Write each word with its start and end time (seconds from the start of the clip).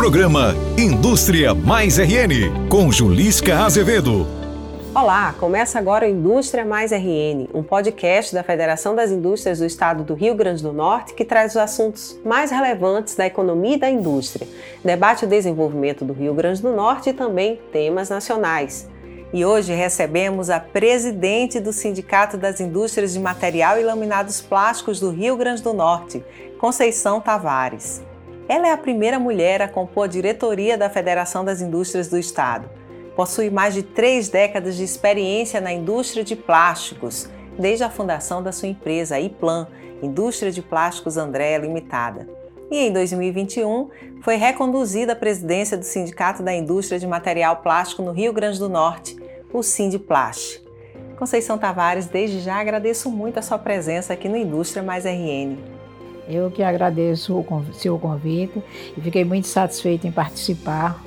Programa 0.00 0.54
Indústria 0.78 1.54
Mais 1.54 1.98
RN, 1.98 2.68
com 2.70 2.90
Julisca 2.90 3.58
Azevedo. 3.58 4.26
Olá, 4.94 5.34
começa 5.38 5.78
agora 5.78 6.06
o 6.06 6.08
Indústria 6.08 6.64
Mais 6.64 6.90
RN, 6.90 7.46
um 7.52 7.62
podcast 7.62 8.34
da 8.34 8.42
Federação 8.42 8.96
das 8.96 9.10
Indústrias 9.10 9.58
do 9.58 9.66
Estado 9.66 10.02
do 10.02 10.14
Rio 10.14 10.34
Grande 10.34 10.62
do 10.62 10.72
Norte 10.72 11.12
que 11.12 11.22
traz 11.22 11.52
os 11.52 11.58
assuntos 11.58 12.18
mais 12.24 12.50
relevantes 12.50 13.14
da 13.14 13.26
economia 13.26 13.76
e 13.76 13.78
da 13.78 13.90
indústria, 13.90 14.48
debate 14.82 15.26
o 15.26 15.28
desenvolvimento 15.28 16.02
do 16.02 16.14
Rio 16.14 16.32
Grande 16.32 16.62
do 16.62 16.74
Norte 16.74 17.10
e 17.10 17.12
também 17.12 17.60
temas 17.70 18.08
nacionais. 18.08 18.88
E 19.34 19.44
hoje 19.44 19.74
recebemos 19.74 20.48
a 20.48 20.58
presidente 20.58 21.60
do 21.60 21.74
Sindicato 21.74 22.38
das 22.38 22.58
Indústrias 22.58 23.12
de 23.12 23.20
Material 23.20 23.78
e 23.78 23.84
Laminados 23.84 24.40
Plásticos 24.40 24.98
do 24.98 25.10
Rio 25.10 25.36
Grande 25.36 25.62
do 25.62 25.74
Norte, 25.74 26.24
Conceição 26.58 27.20
Tavares. 27.20 28.08
Ela 28.50 28.66
é 28.66 28.72
a 28.72 28.76
primeira 28.76 29.16
mulher 29.16 29.62
a 29.62 29.68
compor 29.68 30.06
a 30.06 30.08
diretoria 30.08 30.76
da 30.76 30.90
Federação 30.90 31.44
das 31.44 31.60
Indústrias 31.60 32.08
do 32.08 32.18
Estado. 32.18 32.68
Possui 33.14 33.48
mais 33.48 33.72
de 33.74 33.84
três 33.84 34.28
décadas 34.28 34.74
de 34.74 34.82
experiência 34.82 35.60
na 35.60 35.72
indústria 35.72 36.24
de 36.24 36.34
plásticos, 36.34 37.30
desde 37.56 37.84
a 37.84 37.88
fundação 37.88 38.42
da 38.42 38.50
sua 38.50 38.66
empresa, 38.66 39.20
IPLAN, 39.20 39.68
Indústria 40.02 40.50
de 40.50 40.62
Plásticos 40.62 41.16
André 41.16 41.58
Limitada. 41.58 42.28
E 42.72 42.88
em 42.88 42.92
2021 42.92 43.88
foi 44.20 44.34
reconduzida 44.34 45.12
à 45.12 45.16
presidência 45.16 45.78
do 45.78 45.84
Sindicato 45.84 46.42
da 46.42 46.52
Indústria 46.52 46.98
de 46.98 47.06
Material 47.06 47.58
Plástico 47.58 48.02
no 48.02 48.10
Rio 48.10 48.32
Grande 48.32 48.58
do 48.58 48.68
Norte, 48.68 49.16
o 49.52 49.62
Sindiplas. 49.62 50.60
Conceição 51.16 51.56
Tavares, 51.56 52.06
desde 52.06 52.40
já 52.40 52.56
agradeço 52.56 53.12
muito 53.12 53.38
a 53.38 53.42
sua 53.42 53.60
presença 53.60 54.12
aqui 54.12 54.28
no 54.28 54.36
Indústria 54.36 54.82
Mais 54.82 55.04
RN. 55.04 55.79
Eu 56.30 56.48
que 56.48 56.62
agradeço 56.62 57.36
o 57.36 57.72
seu 57.74 57.98
convite 57.98 58.62
e 58.96 59.00
fiquei 59.00 59.24
muito 59.24 59.48
satisfeita 59.48 60.06
em 60.06 60.12
participar 60.12 61.02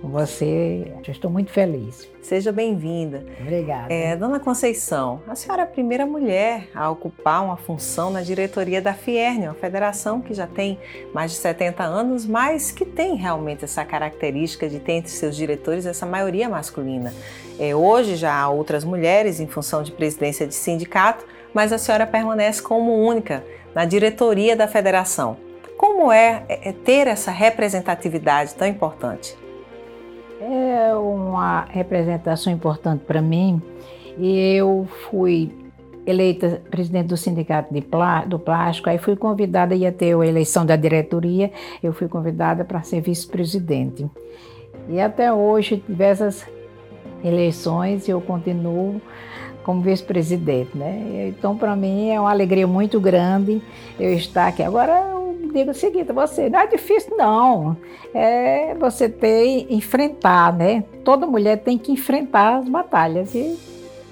com 0.00 0.08
você. 0.08 0.90
Eu 1.06 1.12
estou 1.12 1.30
muito 1.30 1.50
feliz. 1.50 2.08
Seja 2.22 2.50
bem-vinda. 2.50 3.26
Obrigada. 3.38 3.92
É, 3.92 4.16
Dona 4.16 4.40
Conceição, 4.40 5.20
a 5.28 5.34
senhora 5.34 5.60
é 5.60 5.64
a 5.64 5.68
primeira 5.68 6.06
mulher 6.06 6.70
a 6.74 6.90
ocupar 6.90 7.44
uma 7.44 7.58
função 7.58 8.10
na 8.10 8.22
diretoria 8.22 8.80
da 8.80 8.94
Fierne, 8.94 9.48
uma 9.48 9.54
federação 9.54 10.22
que 10.22 10.32
já 10.32 10.46
tem 10.46 10.78
mais 11.12 11.32
de 11.32 11.36
70 11.36 11.84
anos, 11.84 12.24
mas 12.24 12.70
que 12.70 12.86
tem 12.86 13.16
realmente 13.16 13.64
essa 13.64 13.84
característica 13.84 14.66
de 14.66 14.80
ter 14.80 14.92
entre 14.92 15.10
seus 15.10 15.36
diretores 15.36 15.84
essa 15.84 16.06
maioria 16.06 16.48
masculina. 16.48 17.12
É, 17.58 17.76
hoje 17.76 18.16
já 18.16 18.34
há 18.34 18.48
outras 18.48 18.82
mulheres 18.82 19.40
em 19.40 19.46
função 19.46 19.82
de 19.82 19.92
presidência 19.92 20.46
de 20.46 20.54
sindicato, 20.54 21.26
mas 21.52 21.70
a 21.70 21.76
senhora 21.76 22.06
permanece 22.06 22.62
como 22.62 22.94
única 22.94 23.44
na 23.74 23.84
diretoria 23.84 24.56
da 24.56 24.68
federação. 24.68 25.36
Como 25.76 26.10
é, 26.12 26.44
é, 26.48 26.68
é 26.68 26.72
ter 26.72 27.06
essa 27.06 27.30
representatividade 27.30 28.54
tão 28.54 28.66
importante? 28.66 29.36
É 30.40 30.94
uma 30.94 31.64
representação 31.64 32.52
importante 32.52 33.04
para 33.04 33.20
mim 33.22 33.62
eu 34.18 34.86
fui 35.10 35.50
eleita 36.06 36.62
presidente 36.70 37.08
do 37.08 37.16
sindicato 37.16 37.72
de 37.72 37.80
plá, 37.80 38.24
do 38.24 38.38
plástico, 38.38 38.90
aí 38.90 38.98
fui 38.98 39.16
convidada, 39.16 39.74
ia 39.74 39.90
ter 39.90 40.14
a 40.14 40.26
eleição 40.26 40.66
da 40.66 40.76
diretoria, 40.76 41.50
eu 41.82 41.92
fui 41.92 42.08
convidada 42.08 42.64
para 42.64 42.82
ser 42.82 43.00
vice-presidente. 43.00 44.08
E 44.88 45.00
até 45.00 45.32
hoje, 45.32 45.82
diversas 45.88 46.46
eleições, 47.24 48.06
eu 48.06 48.20
continuo 48.20 49.00
como 49.64 49.80
vice-presidente, 49.80 50.76
né? 50.76 51.26
Então, 51.28 51.56
para 51.56 51.74
mim, 51.74 52.10
é 52.10 52.20
uma 52.20 52.30
alegria 52.30 52.66
muito 52.66 53.00
grande 53.00 53.60
eu 53.98 54.12
estar 54.12 54.48
aqui. 54.48 54.62
Agora, 54.62 54.92
eu 55.10 55.36
digo 55.52 55.70
o 55.70 55.74
seguinte, 55.74 56.12
você, 56.12 56.48
não 56.50 56.60
é 56.60 56.66
difícil, 56.66 57.16
não. 57.16 57.76
É 58.14 58.74
você 58.78 59.08
ter, 59.08 59.66
enfrentar, 59.70 60.52
né? 60.52 60.84
Toda 61.02 61.26
mulher 61.26 61.56
tem 61.56 61.78
que 61.78 61.90
enfrentar 61.90 62.58
as 62.58 62.68
batalhas 62.68 63.34
e 63.34 63.58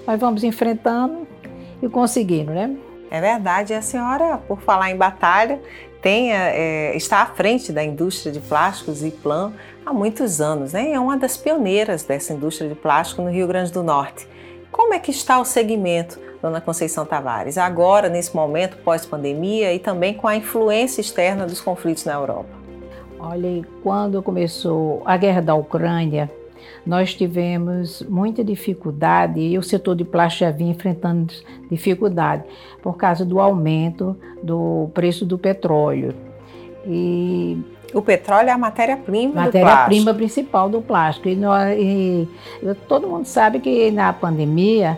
nós 0.05 0.19
vamos 0.19 0.43
enfrentando 0.43 1.27
e 1.81 1.87
conseguindo, 1.87 2.51
né? 2.51 2.75
É 3.11 3.21
verdade, 3.21 3.75
a 3.75 3.81
senhora, 3.81 4.39
por 4.47 4.59
falar 4.61 4.89
em 4.89 4.97
batalha, 4.97 5.61
tem, 6.01 6.33
é, 6.33 6.97
está 6.97 7.21
à 7.21 7.27
frente 7.27 7.71
da 7.71 7.83
indústria 7.83 8.31
de 8.31 8.39
plásticos 8.39 9.03
e 9.03 9.11
plan 9.11 9.53
há 9.85 9.93
muitos 9.93 10.41
anos, 10.41 10.73
né? 10.73 10.91
É 10.91 10.99
uma 10.99 11.15
das 11.15 11.37
pioneiras 11.37 12.03
dessa 12.03 12.33
indústria 12.33 12.67
de 12.67 12.75
plástico 12.75 13.21
no 13.21 13.29
Rio 13.29 13.47
Grande 13.47 13.71
do 13.71 13.83
Norte. 13.83 14.27
Como 14.73 14.95
é 14.95 14.99
que 14.99 15.11
está 15.11 15.39
o 15.39 15.45
segmento, 15.45 16.19
dona 16.41 16.59
Conceição 16.59 17.05
Tavares, 17.05 17.59
agora, 17.59 18.09
nesse 18.09 18.35
momento 18.35 18.75
pós-pandemia 18.77 19.71
e 19.71 19.77
também 19.77 20.15
com 20.15 20.27
a 20.27 20.35
influência 20.35 20.99
externa 20.99 21.45
dos 21.45 21.61
conflitos 21.61 22.05
na 22.05 22.13
Europa? 22.13 22.49
Olha, 23.19 23.61
quando 23.83 24.21
começou 24.23 25.03
a 25.05 25.15
guerra 25.15 25.41
da 25.41 25.53
Ucrânia, 25.53 26.29
nós 26.83 27.13
tivemos 27.13 28.01
muita 28.01 28.43
dificuldade 28.43 29.39
e 29.39 29.59
o 29.59 29.63
setor 29.63 29.95
de 29.95 30.03
plástico 30.03 30.45
já 30.45 30.51
vinha 30.51 30.71
enfrentando 30.71 31.31
dificuldade 31.69 32.43
por 32.81 32.97
causa 32.97 33.23
do 33.23 33.39
aumento 33.39 34.17
do 34.41 34.89
preço 34.91 35.23
do 35.23 35.37
petróleo. 35.37 36.15
E 36.87 37.61
o 37.93 38.01
petróleo 38.01 38.49
é 38.49 38.51
a 38.51 38.57
matéria-prima 38.57 39.43
Matéria-prima 39.43 40.13
principal 40.13 40.69
do 40.69 40.81
plástico. 40.81 41.29
E, 41.29 41.35
nós, 41.35 41.77
e, 41.77 42.27
todo 42.87 43.07
mundo 43.07 43.25
sabe 43.25 43.59
que 43.59 43.91
na 43.91 44.11
pandemia 44.11 44.97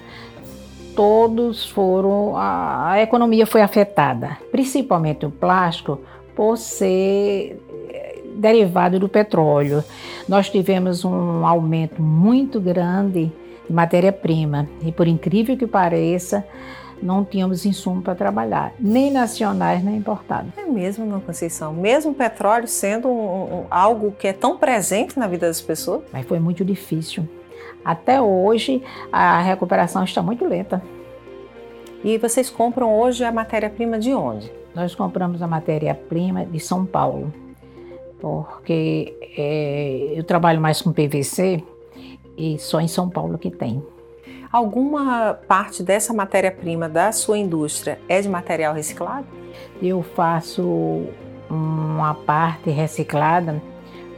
todos 0.96 1.70
foram. 1.70 2.38
A, 2.38 2.92
a 2.92 3.02
economia 3.02 3.46
foi 3.46 3.62
afetada, 3.62 4.38
principalmente 4.52 5.26
o 5.26 5.30
plástico, 5.30 6.00
por 6.36 6.58
ser 6.58 7.62
eh, 7.90 8.22
derivado 8.36 9.00
do 9.00 9.10
petróleo. 9.10 9.84
Nós 10.28 10.50
tivemos 10.50 11.04
um 11.04 11.46
aumento 11.46 12.02
muito 12.02 12.60
grande 12.60 13.32
de 13.68 13.74
matéria-prima. 13.74 14.68
E 14.82 14.92
por 14.92 15.08
incrível 15.08 15.58
que 15.58 15.68
pareça, 15.68 16.46
não 17.06 17.24
tínhamos 17.24 17.66
insumo 17.66 18.02
para 18.02 18.16
trabalhar, 18.16 18.74
nem 18.80 19.12
nacionais 19.12 19.84
nem 19.84 19.98
importados. 19.98 20.52
É 20.58 20.66
mesmo, 20.66 21.06
não 21.06 21.22
Conceição? 21.22 21.74
Mesmo 21.74 22.12
o 22.12 22.16
petróleo 22.16 22.68
sendo 22.68 23.08
um, 23.08 23.62
um, 23.62 23.66
algo 23.70 24.12
que 24.12 24.28
é 24.28 24.34
tão 24.34 24.58
presente 24.58 25.18
na 25.18 25.28
vida 25.28 25.48
das 25.48 25.62
pessoas? 25.62 26.04
Mas 26.12 26.26
foi 26.26 26.40
muito 26.40 26.66
difícil. 26.66 27.28
Até 27.84 28.22
hoje 28.22 28.82
a 29.12 29.42
recuperação 29.42 30.04
está 30.04 30.22
muito 30.22 30.46
lenta. 30.46 30.82
E 32.04 32.18
vocês 32.18 32.50
compram 32.50 32.94
hoje 33.00 33.24
a 33.24 33.32
matéria-prima 33.32 33.98
de 33.98 34.14
onde? 34.14 34.52
Nós 34.74 34.94
compramos 34.94 35.42
a 35.42 35.48
matéria-prima 35.48 36.46
de 36.46 36.60
São 36.60 36.86
Paulo, 36.86 37.34
porque 38.20 39.16
é, 39.38 40.14
eu 40.16 40.24
trabalho 40.24 40.60
mais 40.60 40.82
com 40.82 40.92
PVC 40.92 41.64
e 42.38 42.60
só 42.60 42.80
em 42.80 42.88
São 42.88 43.10
Paulo 43.10 43.38
que 43.38 43.50
tem. 43.50 43.82
Alguma 44.56 45.38
parte 45.50 45.84
dessa 45.84 46.14
matéria-prima 46.14 46.88
da 46.88 47.12
sua 47.12 47.38
indústria 47.38 48.00
é 48.08 48.22
de 48.22 48.30
material 48.30 48.74
reciclado? 48.74 49.28
Eu 49.82 50.02
faço 50.02 51.08
uma 51.50 52.14
parte 52.14 52.70
reciclada 52.70 53.62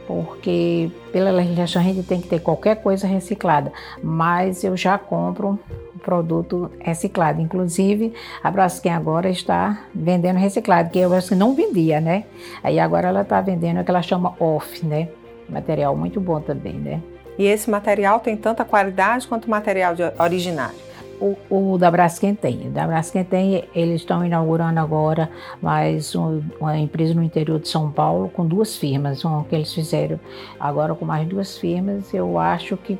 porque 0.06 0.92
pela 1.10 1.32
legislação 1.32 1.82
a 1.82 1.84
gente 1.84 2.04
tem 2.04 2.20
que 2.20 2.28
ter 2.28 2.38
qualquer 2.38 2.80
coisa 2.80 3.04
reciclada, 3.04 3.72
mas 4.00 4.62
eu 4.62 4.76
já 4.76 4.96
compro 4.96 5.58
produto 6.04 6.70
reciclado. 6.78 7.40
Inclusive, 7.40 8.14
a 8.40 8.48
Braskem 8.48 8.92
agora 8.92 9.28
está 9.28 9.86
vendendo 9.92 10.36
reciclado, 10.36 10.90
que 10.90 11.00
eu 11.00 11.12
acho 11.14 11.30
que 11.30 11.34
não 11.34 11.52
vendia, 11.52 12.00
né? 12.00 12.26
Aí 12.62 12.78
agora 12.78 13.08
ela 13.08 13.22
está 13.22 13.40
vendendo 13.40 13.80
o 13.80 13.84
que 13.84 13.90
ela 13.90 14.02
chama 14.02 14.36
off, 14.38 14.86
né? 14.86 15.08
Material 15.48 15.96
muito 15.96 16.20
bom 16.20 16.40
também, 16.40 16.74
né? 16.74 17.02
E 17.38 17.46
esse 17.46 17.70
material 17.70 18.18
tem 18.18 18.36
tanta 18.36 18.64
qualidade 18.64 19.28
quanto 19.28 19.44
o 19.44 19.50
material 19.50 19.94
originário? 20.18 20.88
O, 21.20 21.36
o, 21.72 21.78
da 21.78 21.90
Braskem 21.90 22.34
tem. 22.34 22.68
O 22.68 22.70
da 22.70 22.86
Braskem 22.86 23.24
tem, 23.24 23.64
eles 23.74 24.02
estão 24.02 24.24
inaugurando 24.24 24.78
agora 24.78 25.30
mais 25.60 26.14
um, 26.14 26.42
uma 26.60 26.76
empresa 26.76 27.14
no 27.14 27.22
interior 27.22 27.58
de 27.58 27.68
São 27.68 27.90
Paulo 27.90 28.28
com 28.28 28.46
duas 28.46 28.76
firmas, 28.76 29.24
um, 29.24 29.42
que 29.44 29.54
eles 29.54 29.72
fizeram 29.72 30.18
agora 30.58 30.94
com 30.94 31.04
mais 31.04 31.26
duas 31.26 31.58
firmas. 31.58 32.12
Eu 32.14 32.38
acho 32.38 32.76
que, 32.76 32.96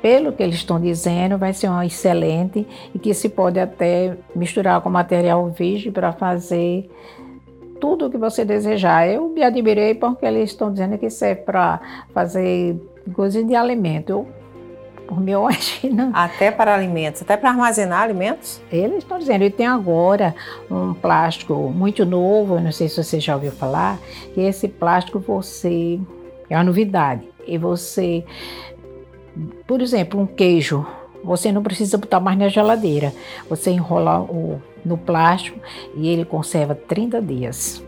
pelo 0.00 0.32
que 0.32 0.42
eles 0.42 0.56
estão 0.56 0.80
dizendo, 0.80 1.36
vai 1.36 1.52
ser 1.52 1.68
uma 1.68 1.84
excelente 1.86 2.66
e 2.94 2.98
que 2.98 3.12
se 3.12 3.28
pode 3.28 3.58
até 3.58 4.16
misturar 4.36 4.80
com 4.80 4.90
material 4.90 5.48
virgem 5.50 5.90
para 5.90 6.12
fazer 6.12 6.88
tudo 7.80 8.06
o 8.06 8.10
que 8.10 8.18
você 8.18 8.44
desejar. 8.44 9.08
Eu 9.08 9.28
me 9.28 9.42
admirei 9.42 9.94
porque 9.96 10.24
eles 10.24 10.50
estão 10.50 10.72
dizendo 10.72 10.96
que 10.96 11.06
isso 11.06 11.24
é 11.24 11.34
para 11.34 11.80
fazer 12.14 12.80
coisa 13.10 13.42
de 13.42 13.54
alimento. 13.54 14.10
Eu, 14.10 14.28
por 15.06 15.20
mim, 15.20 15.32
eu. 15.32 15.48
Até 16.12 16.50
para 16.50 16.74
alimentos, 16.74 17.22
até 17.22 17.36
para 17.36 17.50
armazenar 17.50 18.02
alimentos? 18.02 18.60
Eles 18.70 18.98
estão 18.98 19.18
dizendo, 19.18 19.44
e 19.44 19.50
tem 19.50 19.66
agora 19.66 20.34
um 20.70 20.94
plástico 20.94 21.54
muito 21.54 22.04
novo, 22.04 22.60
não 22.60 22.72
sei 22.72 22.88
se 22.88 23.02
você 23.02 23.20
já 23.20 23.34
ouviu 23.34 23.52
falar, 23.52 23.98
que 24.34 24.40
esse 24.40 24.68
plástico 24.68 25.18
você 25.18 26.00
é 26.48 26.56
uma 26.56 26.64
novidade. 26.64 27.28
E 27.46 27.58
você, 27.58 28.24
por 29.66 29.80
exemplo, 29.80 30.20
um 30.20 30.26
queijo, 30.26 30.86
você 31.24 31.52
não 31.52 31.62
precisa 31.62 31.98
botar 31.98 32.20
mais 32.20 32.38
na 32.38 32.48
geladeira. 32.48 33.12
Você 33.48 33.70
enrola 33.70 34.20
o, 34.20 34.60
no 34.84 34.98
plástico 34.98 35.58
e 35.94 36.08
ele 36.08 36.24
conserva 36.24 36.74
30 36.74 37.22
dias. 37.22 37.82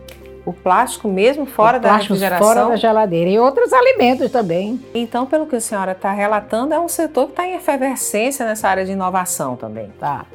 O 0.45 0.53
plástico 0.53 1.07
mesmo 1.07 1.45
fora 1.45 1.77
o 1.77 1.81
da 1.81 1.97
refrigeração? 1.97 2.47
fora 2.47 2.69
da 2.69 2.75
geladeira. 2.75 3.29
E 3.29 3.39
outros 3.39 3.73
alimentos 3.73 4.31
também. 4.31 4.79
Então, 4.93 5.25
pelo 5.25 5.47
que 5.47 5.55
a 5.55 5.59
senhora 5.59 5.93
está 5.93 6.11
relatando, 6.11 6.73
é 6.73 6.79
um 6.79 6.87
setor 6.87 7.25
que 7.25 7.31
está 7.31 7.47
em 7.47 7.55
efervescência 7.55 8.45
nessa 8.45 8.69
área 8.69 8.85
de 8.85 8.91
inovação 8.91 9.55
também. 9.55 9.91
Tá. 9.99 10.25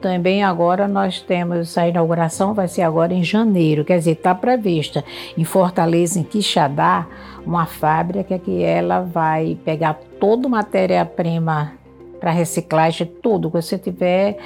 Também 0.00 0.44
agora 0.44 0.86
nós 0.86 1.20
temos 1.20 1.78
a 1.78 1.88
inauguração, 1.88 2.52
vai 2.52 2.68
ser 2.68 2.82
agora 2.82 3.14
em 3.14 3.24
janeiro, 3.24 3.84
quer 3.84 3.98
dizer, 3.98 4.12
está 4.12 4.34
prevista 4.34 5.02
em 5.38 5.44
Fortaleza, 5.44 6.18
em 6.18 6.22
Quixadá, 6.22 7.06
uma 7.46 7.64
fábrica 7.64 8.38
que 8.38 8.62
ela 8.62 9.00
vai 9.00 9.56
pegar 9.64 9.98
toda 10.20 10.48
matéria-prima 10.48 11.72
para 12.20 12.30
reciclagem, 12.30 13.06
tudo 13.22 13.50
que 13.50 13.60
você 13.60 13.78
tiver, 13.78 14.38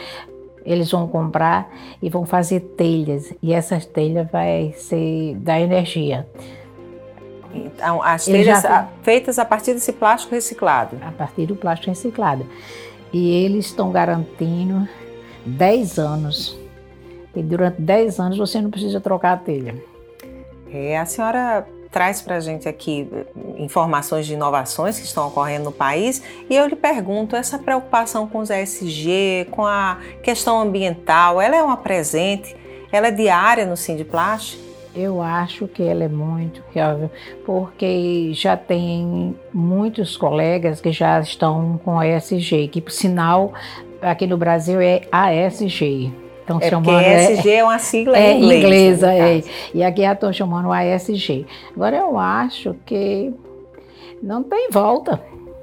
eles 0.64 0.90
vão 0.90 1.06
comprar 1.06 1.70
e 2.02 2.08
vão 2.08 2.24
fazer 2.24 2.60
telhas. 2.76 3.32
E 3.42 3.52
essas 3.52 3.86
telhas 3.86 4.30
vai 4.30 4.74
ser 4.76 5.36
da 5.36 5.60
energia. 5.60 6.26
Então, 7.52 8.02
as 8.02 8.24
telhas 8.24 8.62
já... 8.62 8.88
feitas 9.02 9.38
a 9.38 9.44
partir 9.44 9.74
desse 9.74 9.92
plástico 9.92 10.34
reciclado? 10.34 10.96
A 11.02 11.10
partir 11.10 11.46
do 11.46 11.56
plástico 11.56 11.90
reciclado. 11.90 12.46
E 13.12 13.44
eles 13.44 13.66
estão 13.66 13.90
garantindo 13.90 14.88
10 15.44 15.98
anos. 15.98 16.58
E 17.34 17.42
durante 17.42 17.80
10 17.80 18.20
anos 18.20 18.38
você 18.38 18.60
não 18.60 18.70
precisa 18.70 19.00
trocar 19.00 19.32
a 19.32 19.36
telha. 19.36 19.74
É, 20.72 20.98
a 20.98 21.04
senhora 21.04 21.66
traz 21.90 22.22
para 22.22 22.36
a 22.36 22.40
gente 22.40 22.68
aqui 22.68 23.08
informações 23.56 24.26
de 24.26 24.34
inovações 24.34 24.98
que 24.98 25.04
estão 25.04 25.26
ocorrendo 25.28 25.64
no 25.64 25.72
país 25.72 26.22
e 26.48 26.56
eu 26.56 26.66
lhe 26.66 26.76
pergunto, 26.76 27.36
essa 27.36 27.58
preocupação 27.58 28.26
com 28.26 28.38
os 28.38 28.50
ESG, 28.50 29.48
com 29.50 29.66
a 29.66 29.98
questão 30.22 30.60
ambiental, 30.60 31.40
ela 31.40 31.56
é 31.56 31.62
uma 31.62 31.76
presente? 31.76 32.56
Ela 32.92 33.08
é 33.08 33.10
diária 33.10 33.66
no 33.66 33.76
Sindiplast? 33.76 34.58
Eu 34.94 35.22
acho 35.22 35.68
que 35.68 35.82
ela 35.82 36.02
é 36.02 36.08
muito 36.08 36.62
porque 37.44 38.32
já 38.34 38.56
tem 38.56 39.36
muitos 39.52 40.16
colegas 40.16 40.80
que 40.80 40.90
já 40.90 41.20
estão 41.20 41.80
com 41.84 42.02
ESG, 42.02 42.68
que 42.68 42.80
por 42.80 42.90
sinal 42.90 43.52
aqui 44.02 44.26
no 44.26 44.36
Brasil 44.36 44.80
é 44.80 45.02
ASG, 45.12 46.12
Estão 46.58 46.60
é 46.60 46.70
chamando. 46.70 47.02
ESG 47.02 47.50
é 47.50 47.64
uma 47.64 47.78
sigla 47.78 48.18
é, 48.18 48.36
inglesa. 48.36 48.66
inglesa 48.66 49.14
é. 49.14 49.42
E 49.74 49.82
aqui 49.82 50.02
já 50.02 50.12
estão 50.12 50.32
chamando 50.32 50.72
ASG. 50.72 51.46
Agora 51.74 51.96
eu 51.96 52.18
acho 52.18 52.74
que 52.84 53.32
não 54.22 54.42
tem 54.42 54.68
volta. 54.70 55.20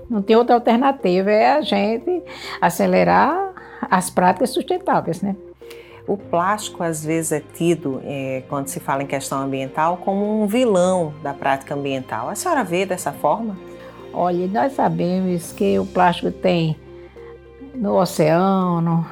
Não 0.09 0.21
tem 0.21 0.35
outra 0.35 0.55
alternativa, 0.55 1.29
é 1.29 1.51
a 1.51 1.61
gente 1.61 2.23
acelerar 2.61 3.51
as 3.81 4.09
práticas 4.09 4.51
sustentáveis, 4.51 5.21
né? 5.21 5.35
O 6.07 6.15
plástico 6.15 6.81
às 6.81 7.03
vezes 7.03 7.33
é 7.33 7.41
tido, 7.41 8.01
é, 8.05 8.41
quando 8.47 8.67
se 8.67 8.79
fala 8.79 9.03
em 9.03 9.05
questão 9.05 9.39
ambiental, 9.41 9.97
como 9.97 10.41
um 10.41 10.47
vilão 10.47 11.13
da 11.21 11.33
prática 11.33 11.75
ambiental. 11.75 12.29
A 12.29 12.35
senhora 12.35 12.63
vê 12.63 12.85
dessa 12.85 13.11
forma? 13.11 13.57
Olha, 14.13 14.47
nós 14.47 14.71
sabemos 14.71 15.51
que 15.51 15.77
o 15.77 15.85
plástico 15.85 16.31
tem 16.31 16.77
no 17.75 17.99
oceano, 17.99 19.05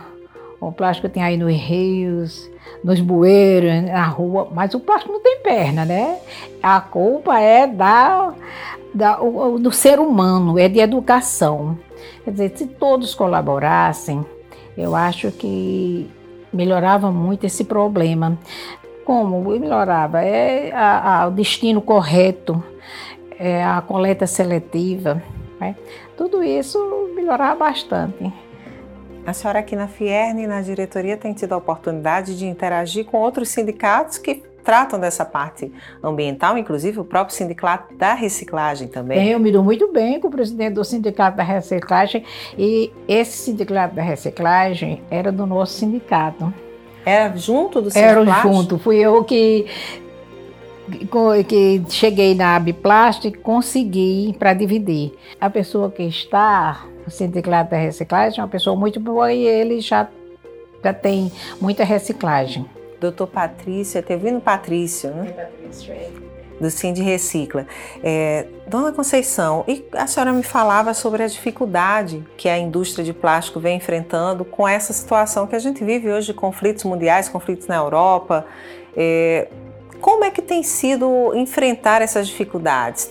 o 0.67 0.71
plástico 0.71 1.07
tem 1.07 1.21
aí 1.21 1.38
nos 1.38 1.53
rios, 1.53 2.50
nos 2.83 3.00
bueiros, 3.00 3.83
na 3.83 4.06
rua, 4.07 4.47
mas 4.51 4.73
o 4.73 4.79
plástico 4.79 5.13
não 5.13 5.21
tem 5.21 5.39
perna, 5.41 5.85
né? 5.85 6.17
A 6.62 6.81
culpa 6.81 7.39
é 7.39 7.67
da, 7.67 8.33
da, 8.94 9.21
o, 9.21 9.59
do 9.59 9.71
ser 9.71 10.00
humano, 10.00 10.57
é 10.57 10.67
de 10.67 10.79
educação. 10.79 11.77
Quer 12.23 12.31
dizer, 12.31 12.51
se 12.56 12.65
todos 12.65 13.13
colaborassem, 13.13 14.25
eu 14.77 14.95
acho 14.95 15.31
que 15.31 16.09
melhorava 16.51 17.12
muito 17.12 17.45
esse 17.45 17.63
problema. 17.63 18.38
Como 19.03 19.41
melhorava? 19.41 20.21
É 20.23 20.71
a, 20.73 21.23
a, 21.23 21.27
o 21.27 21.31
destino 21.31 21.81
correto, 21.81 22.63
é 23.38 23.63
a 23.63 23.81
coleta 23.81 24.25
seletiva. 24.25 25.21
Né? 25.59 25.75
Tudo 26.17 26.44
isso 26.44 26.79
melhorava 27.15 27.56
bastante. 27.56 28.33
A 29.25 29.33
senhora 29.33 29.60
aqui 29.60 29.75
na 29.75 29.88
Fierne 29.88 30.44
e 30.44 30.48
na 30.48 30.62
diretoria 30.62 31.18
tem 31.18 31.33
tido 31.33 31.54
a 31.54 31.57
oportunidade 31.57 32.38
de 32.38 32.45
interagir 32.45 33.06
com 33.06 33.18
outros 33.18 33.50
sindicatos 33.50 34.19
que 34.19 34.44
tratam 34.63 35.00
dessa 35.00 35.25
parte 35.25 35.72
ambiental, 36.04 36.57
inclusive 36.57 37.00
o 37.00 37.04
próprio 37.04 37.36
sindicato 37.36 37.95
da 37.95 38.13
reciclagem 38.13 38.88
também. 38.88 39.27
Eu 39.27 39.39
me 39.39 39.51
dou 39.51 39.63
muito 39.63 39.92
bem 39.92 40.19
com 40.19 40.27
o 40.27 40.31
presidente 40.31 40.74
do 40.74 40.83
sindicato 40.83 41.38
da 41.38 41.44
reciclagem 41.44 42.24
e 42.57 42.92
esse 43.07 43.38
sindicato 43.38 43.95
da 43.95 44.04
reciclagem 44.04 45.01
era 45.10 45.31
do 45.31 45.45
nosso 45.48 45.74
sindicato. 45.74 46.54
Era 47.04 47.36
junto 47.36 47.81
do 47.81 47.89
sindicato? 47.89 48.30
Era 48.30 48.42
junto, 48.42 48.77
fui 48.77 48.98
eu 48.98 49.24
que 49.24 49.66
que 51.48 51.81
cheguei 51.89 52.36
na 52.36 52.56
Abiplast 52.56 53.27
e 53.27 53.31
consegui 53.31 54.36
para 54.38 54.54
dividir. 54.54 55.13
A 55.42 55.50
pessoa 55.50 55.89
que 55.89 56.04
está 56.04 56.86
sindicato 57.10 57.72
da 57.72 57.78
reciclagem 57.78 58.40
é 58.40 58.44
uma 58.44 58.50
pessoa 58.50 58.75
muito 58.75 59.00
boa 59.00 59.31
e 59.31 59.44
ele 59.46 59.81
já, 59.81 60.07
já 60.84 60.94
tem 60.94 61.31
muita 61.60 61.84
reciclagem. 61.84 62.66
Doutor 63.00 63.28
Patrícia, 63.28 64.02
teve 64.02 64.30
vindo 64.30 64.42
Patrício, 64.42 65.10
né? 65.12 65.31
Patrício, 65.31 65.94
é. 65.94 66.10
Do 66.60 66.69
Cindy 66.69 67.02
Recicla. 67.02 67.68
É, 68.02 68.48
Dona 68.68 68.94
Conceição, 68.94 69.66
e 69.68 69.86
a 69.92 70.07
senhora 70.07 70.31
me 70.31 70.42
falava 70.42 70.94
sobre 70.94 71.22
a 71.22 71.28
dificuldade 71.28 72.25
que 72.38 72.48
a 72.48 72.57
indústria 72.57 73.04
de 73.04 73.13
plástico 73.13 73.60
vem 73.60 73.75
enfrentando 73.75 74.46
com 74.46 74.66
essa 74.66 74.94
situação 74.94 75.46
que 75.46 75.56
a 75.56 75.60
gente 75.60 75.84
vive 75.84 76.10
hoje 76.10 76.28
de 76.28 76.34
conflitos 76.34 76.86
mundiais, 76.86 77.28
conflitos 77.28 77.68
na 77.68 77.75
Europa. 77.75 78.46
É, 78.96 79.50
como 80.01 80.24
é 80.24 80.31
que 80.31 80.42
tem 80.42 80.63
sido 80.63 81.33
enfrentar 81.36 82.01
essas 82.01 82.27
dificuldades? 82.27 83.09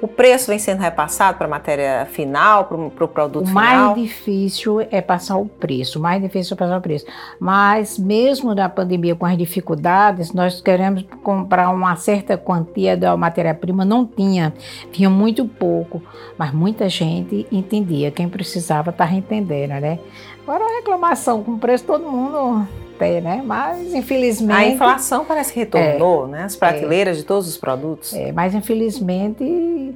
O 0.00 0.06
preço 0.06 0.48
vem 0.48 0.58
sendo 0.58 0.80
repassado 0.80 1.38
para 1.38 1.46
a 1.46 1.50
matéria 1.50 2.06
final, 2.12 2.66
para 2.66 2.76
o 2.76 2.90
pro 2.90 3.08
produto 3.08 3.44
o 3.44 3.48
final? 3.48 3.62
O 3.62 3.64
mais 3.64 3.94
difícil 3.94 4.80
é 4.90 5.00
passar 5.00 5.36
o 5.36 5.46
preço, 5.46 5.98
o 5.98 6.02
mais 6.02 6.20
difícil 6.20 6.54
é 6.54 6.56
passar 6.56 6.76
o 6.76 6.80
preço. 6.80 7.06
Mas 7.40 7.98
mesmo 7.98 8.54
na 8.54 8.68
pandemia 8.68 9.16
com 9.16 9.24
as 9.24 9.38
dificuldades, 9.38 10.32
nós 10.32 10.60
queremos 10.60 11.04
comprar 11.22 11.70
uma 11.70 11.96
certa 11.96 12.36
quantia 12.36 12.96
da 12.96 13.16
matéria-prima, 13.16 13.84
não 13.84 14.06
tinha, 14.06 14.52
tinha 14.92 15.08
muito 15.08 15.46
pouco, 15.46 16.02
mas 16.36 16.52
muita 16.52 16.88
gente 16.88 17.46
entendia, 17.50 18.10
quem 18.10 18.28
precisava 18.28 18.90
estava 18.90 19.14
entendendo, 19.14 19.80
né? 19.80 19.98
Agora 20.46 20.64
a 20.64 20.76
reclamação 20.76 21.42
com 21.42 21.54
o 21.54 21.58
preço 21.58 21.84
todo 21.84 22.08
mundo 22.08 22.68
ter, 22.96 23.20
né? 23.20 23.42
Mas 23.44 23.92
infelizmente. 23.92 24.56
A 24.56 24.68
inflação 24.68 25.24
parece 25.24 25.52
que 25.52 25.58
retornou, 25.58 26.26
é, 26.26 26.30
né? 26.30 26.42
As 26.44 26.54
prateleiras 26.54 27.16
é, 27.16 27.20
de 27.20 27.26
todos 27.26 27.48
os 27.48 27.56
produtos. 27.56 28.14
É, 28.14 28.30
mas 28.30 28.54
infelizmente 28.54 29.92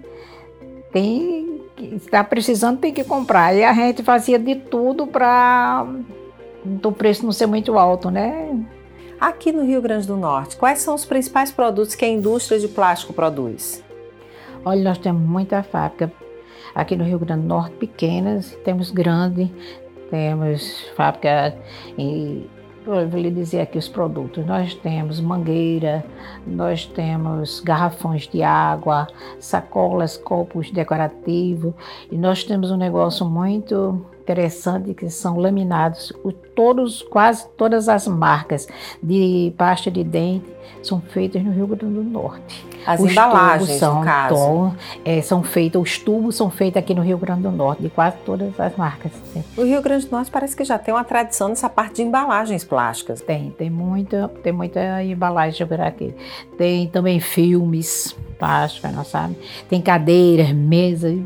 tem 0.93 1.61
está 1.93 2.25
precisando 2.25 2.79
tem 2.79 2.93
que 2.93 3.05
comprar 3.05 3.55
e 3.55 3.63
a 3.63 3.73
gente 3.73 4.03
fazia 4.03 4.39
de 4.39 4.57
tudo 4.57 5.07
para 5.07 5.87
o 6.85 6.93
preço 6.93 7.25
não 7.25 7.33
ser 7.33 7.47
muito 7.47 7.79
alto, 7.79 8.11
né? 8.11 8.59
Aqui 9.21 9.53
no 9.53 9.65
Rio 9.65 9.81
Grande 9.81 10.07
do 10.07 10.17
Norte, 10.17 10.57
quais 10.57 10.81
são 10.81 10.95
os 10.95 11.05
principais 11.05 11.53
produtos 11.53 11.95
que 11.95 12.05
a 12.05 12.09
indústria 12.09 12.59
de 12.59 12.67
plástico 12.67 13.13
produz? 13.13 13.85
Olha, 14.65 14.83
nós 14.83 14.99
temos 14.99 15.23
muita 15.23 15.63
fábrica 15.63 16.13
aqui 16.75 16.97
no 16.97 17.05
Rio 17.05 17.19
Grande 17.19 17.43
do 17.43 17.49
Norte, 17.49 17.77
pequenas, 17.77 18.57
temos 18.65 18.91
grande, 18.91 19.51
temos 20.11 20.89
fábrica 20.97 21.57
em 21.97 22.49
eu 22.87 23.09
vou 23.09 23.21
lhe 23.21 23.31
dizer 23.31 23.61
aqui 23.61 23.79
os 23.79 23.89
produtos. 23.89 24.45
Nós 24.47 24.75
temos 24.75 25.21
mangueira, 25.21 26.05
nós 26.47 26.87
temos 26.87 27.61
garrafões 27.61 28.27
de 28.27 28.43
água, 28.43 29.07
sacolas, 29.39 30.17
copos 30.17 30.71
decorativos 30.71 31.75
e 32.11 32.17
nós 32.17 32.43
temos 32.43 32.71
um 32.71 32.77
negócio 32.77 33.27
muito 33.27 34.05
interessante 34.31 34.95
que 34.95 35.11
são 35.11 35.37
laminados. 35.37 36.13
O, 36.23 36.33
todos, 36.33 37.03
quase 37.03 37.47
todas 37.57 37.89
as 37.89 38.07
marcas 38.07 38.69
de 39.03 39.53
pasta 39.57 39.91
de 39.91 40.05
dente 40.05 40.47
são 40.83 41.01
feitas 41.01 41.43
no 41.43 41.51
Rio 41.51 41.67
Grande 41.67 41.95
do 41.95 42.03
Norte. 42.03 42.67
As 42.87 43.01
os 43.01 43.11
embalagens, 43.11 43.79
são. 43.79 44.03
Tom, 44.29 44.73
é, 45.05 45.21
são 45.21 45.43
feitos, 45.43 45.83
os 45.83 45.99
tubos 45.99 46.37
são 46.37 46.49
feitos 46.49 46.79
aqui 46.79 46.95
no 46.95 47.03
Rio 47.03 47.19
Grande 47.19 47.43
do 47.43 47.51
Norte, 47.51 47.83
de 47.83 47.91
quase 47.91 48.17
todas 48.25 48.59
as 48.59 48.75
marcas. 48.77 49.13
O 49.57 49.63
Rio 49.63 49.83
Grande 49.83 50.07
do 50.07 50.13
Norte 50.13 50.31
parece 50.31 50.57
que 50.57 50.65
já 50.65 50.79
tem 50.79 50.95
uma 50.95 51.05
tradição 51.05 51.49
nessa 51.49 51.69
parte 51.69 51.97
de 51.97 52.03
embalagens 52.03 52.65
plásticas. 52.65 53.21
Tem, 53.21 53.51
tem 53.51 53.69
muita, 53.69 54.29
tem 54.43 54.53
muita 54.53 55.03
embalagem 55.03 55.67
por 55.67 55.81
aqui. 55.81 56.15
Tem 56.57 56.87
também 56.89 57.21
filmes 57.21 58.17
plásticos, 58.39 58.91
não 58.93 59.05
sabe? 59.05 59.37
Tem 59.69 59.83
cadeiras, 59.83 60.51
mesas. 60.53 61.19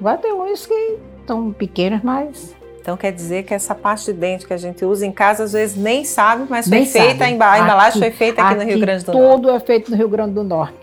Agora 0.00 0.18
tem 0.18 0.32
uns 0.32 0.66
que 0.66 0.98
estão 1.26 1.52
pequenos, 1.52 2.02
mas 2.02 2.54
então 2.80 2.96
quer 2.96 3.10
dizer 3.10 3.42
que 3.42 3.52
essa 3.52 3.74
parte 3.74 4.06
de 4.06 4.12
dente 4.12 4.46
que 4.46 4.52
a 4.52 4.56
gente 4.56 4.84
usa 4.84 5.04
em 5.04 5.10
casa 5.10 5.42
às 5.42 5.52
vezes 5.52 5.76
nem 5.76 6.04
sabe, 6.04 6.46
mas 6.48 6.68
foi 6.68 6.86
feita 6.86 7.24
a 7.24 7.30
embalagem 7.30 7.68
aqui, 7.68 7.98
foi 7.98 8.10
feita 8.12 8.40
aqui, 8.40 8.54
aqui, 8.54 8.64
no 8.64 8.70
Rio 8.70 8.80
Grande 8.80 9.04
do 9.04 9.12
Norte. 9.12 9.34
Tudo 9.34 9.50
é 9.50 9.60
feito 9.60 9.90
no 9.90 9.96
Rio 9.96 10.08
Grande 10.08 10.34
do 10.34 10.44
Norte. 10.44 10.78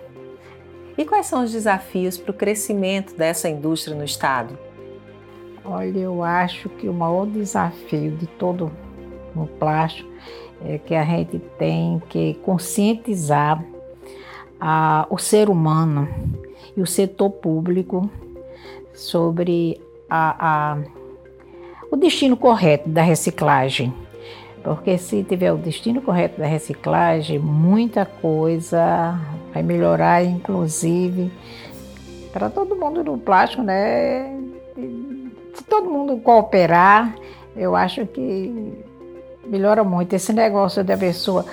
E 0.97 1.05
quais 1.05 1.25
são 1.25 1.45
os 1.45 1.51
desafios 1.53 2.17
para 2.17 2.31
o 2.31 2.33
crescimento 2.33 3.15
dessa 3.15 3.47
indústria 3.47 3.95
no 3.95 4.03
estado? 4.03 4.57
Olha, 5.63 5.97
eu 5.97 6.21
acho 6.21 6.67
que 6.67 6.89
o 6.89 6.93
maior 6.93 7.25
desafio 7.25 8.11
de 8.11 8.27
todo 8.27 8.69
o 9.33 9.47
plástico 9.47 10.09
é 10.65 10.77
que 10.77 10.93
a 10.93 11.05
gente 11.05 11.39
tem 11.57 12.01
que 12.09 12.33
conscientizar 12.43 13.63
a, 14.59 15.07
o 15.09 15.17
ser 15.17 15.49
humano 15.49 16.07
e 16.75 16.81
o 16.81 16.85
setor 16.85 17.29
público 17.29 18.09
sobre 18.93 19.79
a, 20.15 20.35
a, 20.39 20.77
o 21.91 21.95
destino 21.95 22.37
correto 22.37 22.87
da 22.87 23.01
reciclagem. 23.01 23.91
Porque 24.63 24.95
se 24.99 25.23
tiver 25.23 25.51
o 25.51 25.57
destino 25.57 26.01
correto 26.01 26.39
da 26.39 26.45
reciclagem, 26.45 27.39
muita 27.39 28.05
coisa 28.05 29.19
vai 29.51 29.63
melhorar, 29.63 30.23
inclusive 30.23 31.31
para 32.31 32.49
todo 32.49 32.75
mundo 32.75 33.03
do 33.03 33.17
plástico, 33.17 33.63
né? 33.63 34.39
Se 35.55 35.63
todo 35.63 35.89
mundo 35.89 36.17
cooperar, 36.17 37.15
eu 37.55 37.75
acho 37.75 38.05
que 38.05 38.73
melhora 39.45 39.83
muito 39.83 40.13
esse 40.13 40.31
negócio 40.31 40.83
da 40.83 40.95
pessoa. 40.95 41.45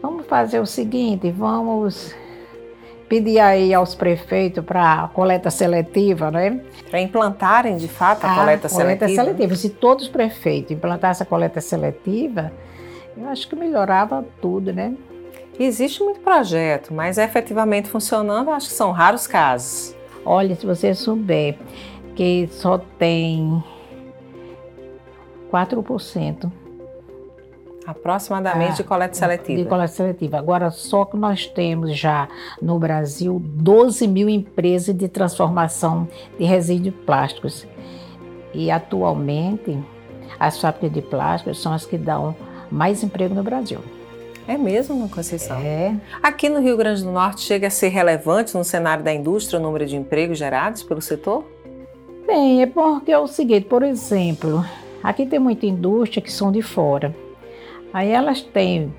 Vamos 0.00 0.26
fazer 0.26 0.60
o 0.60 0.66
seguinte, 0.66 1.30
vamos 1.30 2.14
pedir 3.08 3.38
aí 3.38 3.72
aos 3.74 3.94
prefeitos 3.94 4.64
para 4.64 5.08
coleta 5.12 5.50
seletiva, 5.50 6.30
né? 6.30 6.60
Para 6.90 7.00
implantarem 7.00 7.76
de 7.76 7.88
fato 7.88 8.24
a, 8.24 8.32
a 8.32 8.34
coleta, 8.34 8.68
coleta 8.68 9.06
seletiva. 9.06 9.24
seletiva. 9.24 9.56
Se 9.56 9.70
todos 9.70 10.04
os 10.04 10.10
prefeitos 10.10 10.72
implantassem 10.72 11.24
a 11.24 11.28
coleta 11.28 11.60
seletiva, 11.60 12.52
eu 13.16 13.28
acho 13.28 13.48
que 13.48 13.56
melhorava 13.56 14.24
tudo, 14.40 14.72
né? 14.72 14.94
Existe 15.58 16.02
muito 16.02 16.20
projeto, 16.20 16.92
mas 16.92 17.16
efetivamente 17.16 17.88
funcionando, 17.88 18.50
acho 18.50 18.68
que 18.68 18.74
são 18.74 18.90
raros 18.90 19.26
casos. 19.26 19.94
Olha, 20.24 20.54
se 20.56 20.66
você 20.66 20.94
souber 20.94 21.56
que 22.16 22.48
só 22.50 22.78
tem 22.78 23.62
4% 25.52 26.63
Aproximadamente 27.86 28.72
ah, 28.72 28.76
de 28.76 28.84
coleta 28.84 29.14
seletiva. 29.14 29.62
De 29.62 29.68
coleta 29.68 29.92
seletiva. 29.92 30.38
Agora, 30.38 30.70
só 30.70 31.04
que 31.04 31.16
nós 31.16 31.46
temos 31.46 31.96
já 31.96 32.28
no 32.60 32.78
Brasil 32.78 33.40
12 33.44 34.08
mil 34.08 34.28
empresas 34.28 34.96
de 34.96 35.06
transformação 35.06 36.08
de 36.38 36.44
resíduos 36.44 36.94
plásticos. 37.04 37.66
E 38.54 38.70
atualmente, 38.70 39.78
as 40.38 40.58
fábricas 40.58 40.92
de 40.92 41.02
plásticos 41.02 41.60
são 41.60 41.72
as 41.72 41.84
que 41.84 41.98
dão 41.98 42.34
mais 42.70 43.02
emprego 43.02 43.34
no 43.34 43.42
Brasil. 43.42 43.80
É 44.46 44.56
mesmo, 44.58 45.08
Conceição? 45.08 45.58
É. 45.58 45.94
Aqui 46.22 46.48
no 46.48 46.60
Rio 46.60 46.76
Grande 46.76 47.02
do 47.02 47.10
Norte 47.10 47.40
chega 47.42 47.68
a 47.68 47.70
ser 47.70 47.88
relevante 47.88 48.54
no 48.56 48.64
cenário 48.64 49.02
da 49.02 49.12
indústria 49.12 49.58
o 49.58 49.62
número 49.62 49.86
de 49.86 49.96
empregos 49.96 50.38
gerados 50.38 50.82
pelo 50.82 51.00
setor? 51.00 51.44
Bem, 52.26 52.62
é 52.62 52.66
porque 52.66 53.10
é 53.10 53.18
o 53.18 53.26
seguinte, 53.26 53.66
por 53.66 53.82
exemplo, 53.82 54.64
aqui 55.02 55.26
tem 55.26 55.38
muita 55.38 55.66
indústria 55.66 56.22
que 56.22 56.32
são 56.32 56.52
de 56.52 56.62
fora. 56.62 57.14
Aí 57.94 58.10
elas 58.10 58.42
têm 58.42 58.92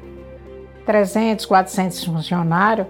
300, 0.86 1.46
400 1.46 2.06
funcionários, 2.06 2.88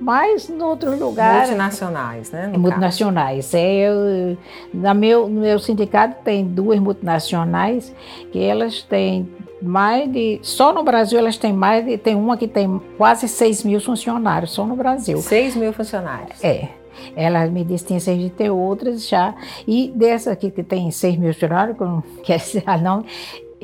mas 0.00 0.50
em 0.50 0.60
outros 0.60 0.98
lugares. 0.98 1.48
Multinacionais, 1.48 2.32
né? 2.32 2.52
multinacionais. 2.58 3.54
É, 3.54 3.88
eu, 3.88 4.36
na 4.74 4.92
meu, 4.92 5.28
no 5.28 5.42
meu 5.42 5.60
sindicato 5.60 6.24
tem 6.24 6.44
duas 6.44 6.80
multinacionais 6.80 7.94
que 8.32 8.42
elas 8.42 8.82
têm 8.82 9.30
mais 9.62 10.10
de. 10.10 10.40
Só 10.42 10.72
no 10.72 10.82
Brasil 10.82 11.20
elas 11.20 11.38
têm 11.38 11.52
mais 11.52 11.84
de. 11.84 11.98
Tem 11.98 12.16
uma 12.16 12.36
que 12.36 12.48
tem 12.48 12.82
quase 12.98 13.28
6 13.28 13.62
mil 13.62 13.80
funcionários, 13.80 14.50
só 14.50 14.66
no 14.66 14.74
Brasil. 14.74 15.18
6 15.18 15.54
mil 15.54 15.72
funcionários. 15.72 16.42
É. 16.42 16.68
Ela 17.16 17.46
me 17.46 17.64
disse 17.64 17.84
que 17.84 17.88
tem 17.88 18.00
seis 18.00 18.20
de 18.20 18.30
ter 18.30 18.50
outras 18.50 19.08
já. 19.08 19.34
E 19.66 19.92
dessa 19.94 20.32
aqui 20.32 20.50
que 20.50 20.62
tem 20.62 20.90
6 20.90 21.16
mil 21.16 21.32
funcionários, 21.32 21.76
que 21.76 21.82
eu 21.82 21.88
não 21.88 22.02
quero 22.22 22.40
dizer 22.40 22.64
não, 22.82 23.04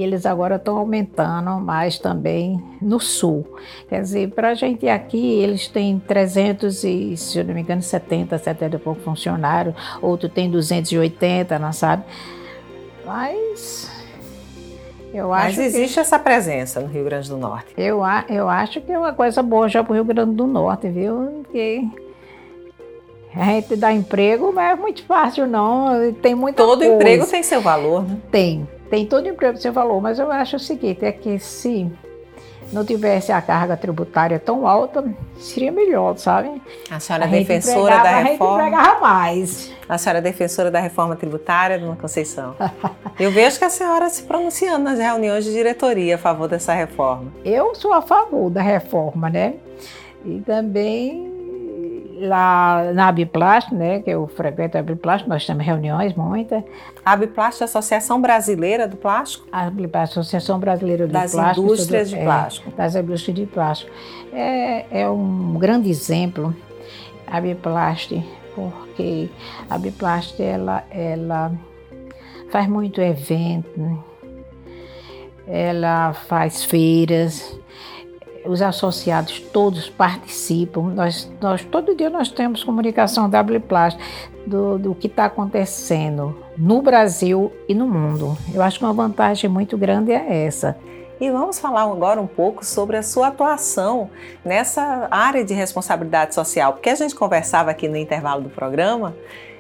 eles 0.03 0.27
agora 0.27 0.57
estão 0.57 0.77
aumentando 0.77 1.51
mais 1.61 1.99
também 1.99 2.63
no 2.81 3.01
sul. 3.01 3.47
Quer 3.89 4.03
dizer, 4.03 4.31
para 4.31 4.51
a 4.51 4.55
gente 4.55 4.89
aqui, 4.89 5.41
eles 5.41 5.69
têm 5.69 5.99
300 5.99 6.85
e, 6.85 7.17
se 7.17 7.39
eu 7.39 7.45
não 7.45 7.55
me 7.55 7.61
engano, 7.61 7.83
70, 7.83 8.37
70 8.39 8.77
e 8.77 8.79
pouco 8.79 9.01
funcionários, 9.01 9.75
outro 10.01 10.29
tem 10.29 10.51
280, 10.51 11.59
não 11.59 11.73
sabe? 11.73 12.05
Mas 13.05 13.91
eu 15.13 15.33
acho 15.33 15.57
Mas 15.57 15.59
existe 15.59 15.95
que, 15.95 16.01
essa 16.01 16.19
presença 16.19 16.81
no 16.81 16.87
Rio 16.87 17.05
Grande 17.05 17.29
do 17.29 17.37
Norte. 17.37 17.73
Eu, 17.77 18.01
eu 18.29 18.49
acho 18.49 18.81
que 18.81 18.93
é 18.93 18.99
uma 18.99 19.13
coisa 19.13 19.43
boa 19.43 19.69
já 19.69 19.83
para 19.83 19.93
o 19.93 19.95
Rio 19.95 20.05
Grande 20.05 20.35
do 20.35 20.47
Norte, 20.47 20.89
viu? 20.89 21.43
Porque 21.43 21.85
a 23.35 23.45
gente 23.45 23.77
dá 23.77 23.93
emprego, 23.93 24.53
mas 24.53 24.73
é 24.73 24.81
muito 24.81 25.05
fácil 25.05 25.47
não, 25.47 26.13
tem 26.15 26.35
muita 26.35 26.63
Todo 26.63 26.79
coisa. 26.79 26.95
emprego 26.95 27.27
tem 27.27 27.43
seu 27.43 27.61
valor, 27.61 28.03
né? 28.03 28.17
Tem, 28.31 28.69
tem 28.91 29.07
todo 29.07 29.29
emprego 29.29 29.55
que 29.55 29.63
você 29.63 29.73
falou, 29.73 30.01
mas 30.01 30.19
eu 30.19 30.31
acho 30.31 30.57
o 30.57 30.59
seguinte, 30.59 31.05
é 31.05 31.13
que 31.13 31.39
se 31.39 31.91
não 32.73 32.85
tivesse 32.85 33.33
a 33.33 33.41
carga 33.41 33.77
tributária 33.77 34.39
tão 34.39 34.67
alta, 34.67 35.05
seria 35.39 35.73
melhor, 35.73 36.17
sabe? 36.19 36.61
A 36.91 37.01
senhora 37.01 37.25
é 37.25 37.29
defensora 37.29 37.97
da 37.99 38.19
reforma. 38.19 38.63
A 38.63 38.91
gente 38.91 39.01
mais. 39.01 39.73
A 39.89 39.99
senhora 39.99 40.19
é 40.19 40.23
defensora 40.23 40.71
da 40.71 40.81
reforma 40.81 41.17
tributária, 41.17 41.79
Dona 41.79 41.97
Conceição. 41.97 42.55
Eu 43.19 43.31
vejo 43.31 43.59
que 43.59 43.65
a 43.65 43.71
senhora 43.71 44.09
se 44.09 44.23
pronunciando 44.23 44.85
nas 44.85 44.99
reuniões 44.99 45.45
de 45.45 45.53
diretoria 45.53 46.17
a 46.17 46.19
favor 46.19 46.49
dessa 46.49 46.73
reforma. 46.73 47.33
Eu 47.45 47.75
sou 47.75 47.93
a 47.93 48.03
favor 48.03 48.51
da 48.51 48.63
reforma, 48.63 49.29
né? 49.31 49.55
E 50.25 50.41
também 50.41 51.30
lá 52.21 52.93
na 52.93 53.09
Abiplast, 53.09 53.75
né, 53.75 54.01
que 54.01 54.11
eu 54.11 54.27
frequento 54.27 54.77
a 54.77 54.81
Abiplast, 54.81 55.29
nós 55.29 55.47
temos 55.47 55.65
reuniões 55.65 56.15
muitas. 56.15 56.63
A 57.05 57.13
Abiplast 57.13 57.63
é 57.63 57.65
a 57.65 57.67
Associação 57.67 58.21
Brasileira 58.21 58.87
do 58.87 58.97
Plástico? 58.97 59.47
A 59.51 59.67
Abiplast, 59.67 60.19
Associação 60.19 60.59
Brasileira 60.59 61.07
do 61.07 61.13
das 61.13 61.33
Plástico. 61.33 61.63
Das 61.63 61.73
indústrias 61.73 62.11
de 62.11 62.17
é, 62.17 62.25
plástico. 62.25 62.71
das 62.73 62.95
indústrias 62.95 63.37
de 63.37 63.47
plástico. 63.47 63.93
É, 64.33 65.03
é 65.03 65.09
um 65.09 65.55
grande 65.59 65.89
exemplo, 65.89 66.55
a 67.27 67.39
Abiplast, 67.39 68.23
porque 68.55 69.29
a 69.69 69.75
Abiplast, 69.75 70.41
ela, 70.43 70.85
ela 70.91 71.53
faz 72.51 72.69
muito 72.69 73.01
evento, 73.01 74.05
ela 75.47 76.13
faz 76.13 76.65
feiras, 76.65 77.59
os 78.45 78.63
associados 78.63 79.41
todos 79.41 79.89
participam. 79.89 80.93
Nós, 80.95 81.31
nós 81.41 81.65
todo 81.65 81.95
dia 81.95 82.11
nós 82.11 82.31
temos 82.31 82.65
comunicação 82.65 83.27
WPlast 83.29 83.99
do, 84.47 84.79
do 84.79 84.95
que 84.95 85.07
está 85.07 85.27
acontecendo 85.27 86.37
no 86.57 86.83
Brasil 86.83 87.53
e 87.69 87.75
no 87.75 87.87
mundo. 87.87 88.37
Eu 88.53 88.63
acho 88.63 88.79
que 88.79 88.85
uma 88.85 88.93
vantagem 88.93 89.49
muito 89.49 89.77
grande 89.77 90.13
é 90.13 90.45
essa. 90.47 90.77
E 91.21 91.31
vamos 91.31 91.59
falar 91.59 91.83
agora 91.83 92.19
um 92.21 92.27
pouco 92.27 92.65
sobre 92.65 92.97
a 92.97 93.03
sua 93.03 93.29
atuação 93.29 94.11
nessa 94.43 95.07
área 95.11 95.45
de 95.45 95.53
responsabilidade 95.53 96.35
social, 96.35 96.73
porque 96.73 96.89
a 96.89 96.95
gente 96.95 97.15
conversava 97.15 97.71
aqui 97.71 97.89
no 97.89 97.97
intervalo 97.97 98.43
do 98.43 98.49
programa 98.49 99.15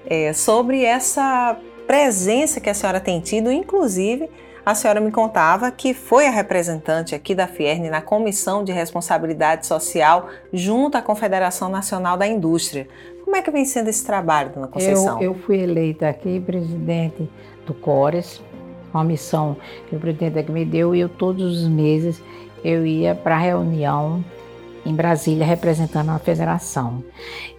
é, 0.07 0.33
sobre 0.33 0.85
essa 0.85 1.55
presença 1.87 2.61
que 2.61 2.71
a 2.71 2.75
senhora 2.75 2.99
tem 2.99 3.21
tido, 3.21 3.53
inclusive 3.53 4.31
a 4.71 4.75
senhora 4.75 5.00
me 5.00 5.11
contava 5.11 5.71
que 5.71 5.93
foi 5.93 6.27
a 6.27 6.31
representante 6.31 7.15
aqui 7.15 7.35
da 7.35 7.47
Fierne 7.47 7.91
na 7.91 8.00
Comissão 8.00 8.62
de 8.62 8.71
Responsabilidade 8.71 9.67
Social 9.67 10.29
junto 10.53 10.97
à 10.97 11.03
Confederação 11.03 11.69
Nacional 11.69 12.17
da 12.17 12.27
Indústria. 12.27 12.87
Como 13.25 13.37
é 13.37 13.43
que 13.43 13.50
vem 13.50 13.65
sendo 13.65 13.89
esse 13.89 14.05
trabalho, 14.05 14.50
dona 14.50 14.69
Conceição? 14.69 15.21
Eu, 15.21 15.33
eu 15.33 15.35
fui 15.35 15.59
eleita 15.59 16.09
aqui 16.09 16.39
presidente 16.41 17.29
do 17.67 17.75
CORES, 17.75 18.41
uma 18.95 19.03
missão 19.03 19.57
que 19.89 19.97
o 19.97 20.00
presidente 20.00 20.39
aqui 20.39 20.53
me 20.53 20.65
deu, 20.65 20.95
e 20.95 21.00
eu 21.00 21.09
todos 21.09 21.62
os 21.62 21.69
meses 21.69 22.23
eu 22.65 22.87
ia 22.87 23.15
para 23.15 23.35
a 23.35 23.39
reunião 23.39 24.25
em 24.87 24.95
Brasília 24.95 25.45
representando 25.45 26.11
a 26.11 26.19
federação. 26.19 27.03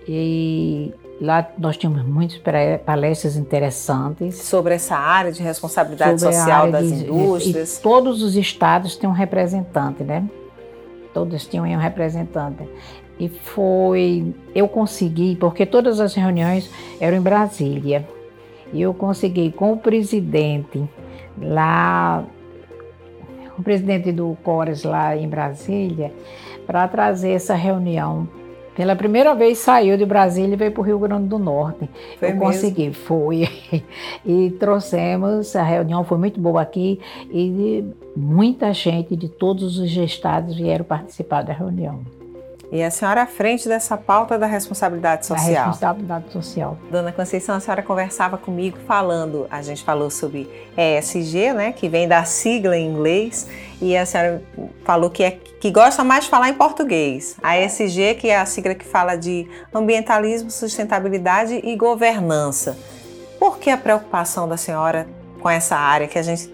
E 0.07 0.93
Lá 1.21 1.47
nós 1.55 1.77
tínhamos 1.77 2.03
muitas 2.03 2.41
palestras 2.83 3.35
interessantes. 3.37 4.37
Sobre 4.37 4.73
essa 4.73 4.95
área 4.95 5.31
de 5.31 5.43
responsabilidade 5.43 6.19
social 6.19 6.71
das 6.71 6.87
de, 6.87 7.05
indústrias. 7.05 7.77
E 7.77 7.81
todos 7.81 8.23
os 8.23 8.35
estados 8.35 8.95
têm 8.95 9.07
um 9.07 9.13
representante, 9.13 10.03
né? 10.03 10.27
Todos 11.13 11.45
tinham 11.45 11.65
um 11.65 11.77
representante. 11.77 12.67
E 13.19 13.29
foi. 13.29 14.33
Eu 14.55 14.67
consegui, 14.67 15.35
porque 15.35 15.63
todas 15.63 15.99
as 15.99 16.15
reuniões 16.15 16.67
eram 16.99 17.17
em 17.17 17.21
Brasília. 17.21 18.03
E 18.73 18.81
eu 18.81 18.91
consegui 18.91 19.51
com 19.51 19.73
o 19.73 19.77
presidente 19.77 20.83
lá, 21.39 22.23
o 23.59 23.61
presidente 23.61 24.11
do 24.11 24.35
Cores 24.43 24.83
lá 24.83 25.15
em 25.15 25.27
Brasília, 25.27 26.11
para 26.65 26.87
trazer 26.87 27.33
essa 27.33 27.53
reunião 27.53 28.27
pela 28.81 28.95
primeira 28.95 29.35
vez 29.35 29.59
saiu 29.59 29.95
de 29.95 30.03
Brasília 30.07 30.55
e 30.55 30.57
veio 30.57 30.71
para 30.71 30.81
o 30.81 30.83
Rio 30.83 30.97
Grande 30.97 31.27
do 31.27 31.37
Norte. 31.37 31.87
Foi 32.17 32.29
Eu 32.29 32.33
mesmo? 32.33 32.47
consegui, 32.47 32.91
foi. 32.91 33.47
E 34.25 34.49
trouxemos, 34.59 35.55
a 35.55 35.61
reunião 35.61 36.03
foi 36.03 36.17
muito 36.17 36.39
boa 36.41 36.63
aqui 36.63 36.99
e 37.29 37.85
muita 38.15 38.73
gente 38.73 39.15
de 39.15 39.29
todos 39.29 39.77
os 39.77 39.95
estados 39.95 40.55
vieram 40.55 40.83
participar 40.83 41.43
da 41.43 41.53
reunião. 41.53 41.99
E 42.71 42.81
a 42.81 42.89
senhora 42.89 43.23
à 43.23 43.25
frente 43.25 43.67
dessa 43.67 43.97
pauta 43.97 44.39
da 44.39 44.45
responsabilidade 44.45 45.25
social. 45.25 45.53
Da 45.53 45.65
responsabilidade 45.65 46.31
social. 46.31 46.77
Dona 46.89 47.11
Conceição, 47.11 47.55
a 47.55 47.59
senhora 47.59 47.83
conversava 47.83 48.37
comigo 48.37 48.77
falando, 48.87 49.45
a 49.51 49.61
gente 49.61 49.83
falou 49.83 50.09
sobre 50.09 50.49
ESG, 50.77 51.51
né, 51.53 51.73
que 51.73 51.89
vem 51.89 52.07
da 52.07 52.23
sigla 52.23 52.77
em 52.77 52.87
inglês, 52.87 53.45
e 53.81 53.97
a 53.97 54.05
senhora 54.05 54.41
falou 54.85 55.09
que, 55.09 55.21
é, 55.21 55.31
que 55.31 55.69
gosta 55.69 56.01
mais 56.01 56.23
de 56.23 56.29
falar 56.29 56.47
em 56.47 56.53
português. 56.53 57.35
A 57.43 57.59
ESG, 57.59 58.15
que 58.15 58.29
é 58.29 58.37
a 58.37 58.45
sigla 58.45 58.73
que 58.73 58.85
fala 58.85 59.17
de 59.17 59.49
ambientalismo, 59.73 60.49
sustentabilidade 60.49 61.59
e 61.61 61.75
governança. 61.75 62.77
Por 63.37 63.57
que 63.57 63.69
a 63.69 63.77
preocupação 63.77 64.47
da 64.47 64.55
senhora 64.55 65.07
com 65.41 65.49
essa 65.49 65.75
área 65.75 66.07
que 66.07 66.17
a 66.17 66.23
gente 66.23 66.53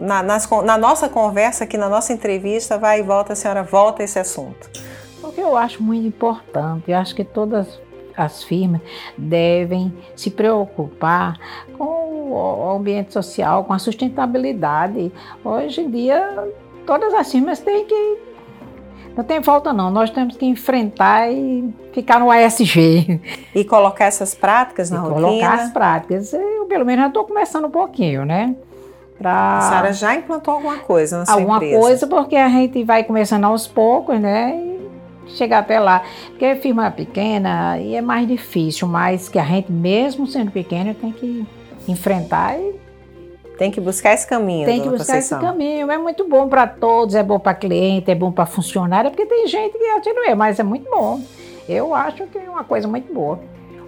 na, 0.00 0.22
nas, 0.22 0.48
na 0.64 0.78
nossa 0.78 1.08
conversa 1.08 1.64
aqui, 1.64 1.76
na 1.76 1.88
nossa 1.88 2.12
entrevista, 2.12 2.78
vai 2.78 3.00
e 3.00 3.02
volta, 3.02 3.32
a 3.32 3.36
senhora 3.36 3.62
volta 3.62 4.02
a 4.02 4.04
esse 4.04 4.18
assunto. 4.18 4.70
Porque 5.20 5.40
eu 5.40 5.56
acho 5.56 5.82
muito 5.82 6.06
importante, 6.06 6.90
eu 6.90 6.96
acho 6.96 7.14
que 7.14 7.24
todas 7.24 7.80
as 8.16 8.42
firmas 8.42 8.80
devem 9.16 9.92
se 10.14 10.30
preocupar 10.30 11.38
com 11.76 12.32
o 12.32 12.76
ambiente 12.76 13.12
social, 13.12 13.64
com 13.64 13.72
a 13.72 13.78
sustentabilidade. 13.78 15.12
Hoje 15.44 15.80
em 15.80 15.90
dia, 15.90 16.48
todas 16.86 17.12
as 17.14 17.30
firmas 17.30 17.60
têm 17.60 17.84
que. 17.84 18.18
Não 19.16 19.24
tem 19.24 19.42
falta, 19.42 19.72
não. 19.72 19.90
Nós 19.90 20.10
temos 20.10 20.36
que 20.36 20.46
enfrentar 20.46 21.30
e 21.30 21.68
ficar 21.92 22.20
no 22.20 22.30
ASG. 22.30 23.20
E 23.54 23.64
colocar 23.64 24.04
essas 24.04 24.34
práticas 24.34 24.90
na 24.90 24.98
e 24.98 25.00
rotina? 25.00 25.20
Colocar 25.20 25.54
as 25.54 25.70
práticas. 25.70 26.32
Eu, 26.32 26.66
pelo 26.66 26.84
menos, 26.84 27.02
já 27.02 27.08
estou 27.08 27.24
começando 27.24 27.64
um 27.64 27.70
pouquinho, 27.70 28.24
né? 28.24 28.54
Pra... 29.18 29.58
A 29.58 29.60
senhora 29.62 29.92
já 29.92 30.14
implantou 30.14 30.54
alguma 30.54 30.78
coisa 30.78 31.18
na 31.18 31.26
sua 31.26 31.34
alguma 31.34 31.56
empresa? 31.56 31.74
Alguma 31.74 31.88
coisa, 31.88 32.06
porque 32.06 32.36
a 32.36 32.48
gente 32.48 32.84
vai 32.84 33.02
começando 33.02 33.44
aos 33.44 33.66
poucos, 33.66 34.18
né? 34.18 34.69
Chegar 35.34 35.60
até 35.60 35.78
lá. 35.78 36.02
Porque 36.28 36.44
a 36.44 36.56
firma 36.56 36.90
pequena 36.90 37.78
e 37.78 37.94
é 37.94 38.00
mais 38.00 38.26
difícil, 38.26 38.86
mas 38.88 39.28
que 39.28 39.38
a 39.38 39.44
gente, 39.44 39.70
mesmo 39.70 40.26
sendo 40.26 40.50
pequena, 40.50 40.94
tem 40.94 41.12
que 41.12 41.46
enfrentar 41.88 42.58
e 42.58 42.80
tem 43.60 43.70
que 43.70 43.78
buscar 43.78 44.14
esse 44.14 44.26
caminho. 44.26 44.64
Tem 44.64 44.80
que 44.80 44.88
buscar 44.88 45.14
Conceição. 45.14 45.38
esse 45.38 45.46
caminho. 45.46 45.90
É 45.90 45.98
muito 45.98 46.26
bom 46.26 46.48
para 46.48 46.66
todos, 46.66 47.14
é 47.14 47.22
bom 47.22 47.38
para 47.38 47.52
cliente, 47.52 48.10
é 48.10 48.14
bom 48.14 48.32
para 48.32 48.46
funcionário, 48.46 49.10
porque 49.10 49.26
tem 49.26 49.46
gente 49.46 49.76
que 49.76 50.12
não 50.14 50.26
é, 50.26 50.34
mas 50.34 50.58
é 50.58 50.62
muito 50.62 50.90
bom. 50.90 51.20
Eu 51.68 51.94
acho 51.94 52.26
que 52.26 52.38
é 52.38 52.48
uma 52.48 52.64
coisa 52.64 52.88
muito 52.88 53.12
boa. 53.12 53.38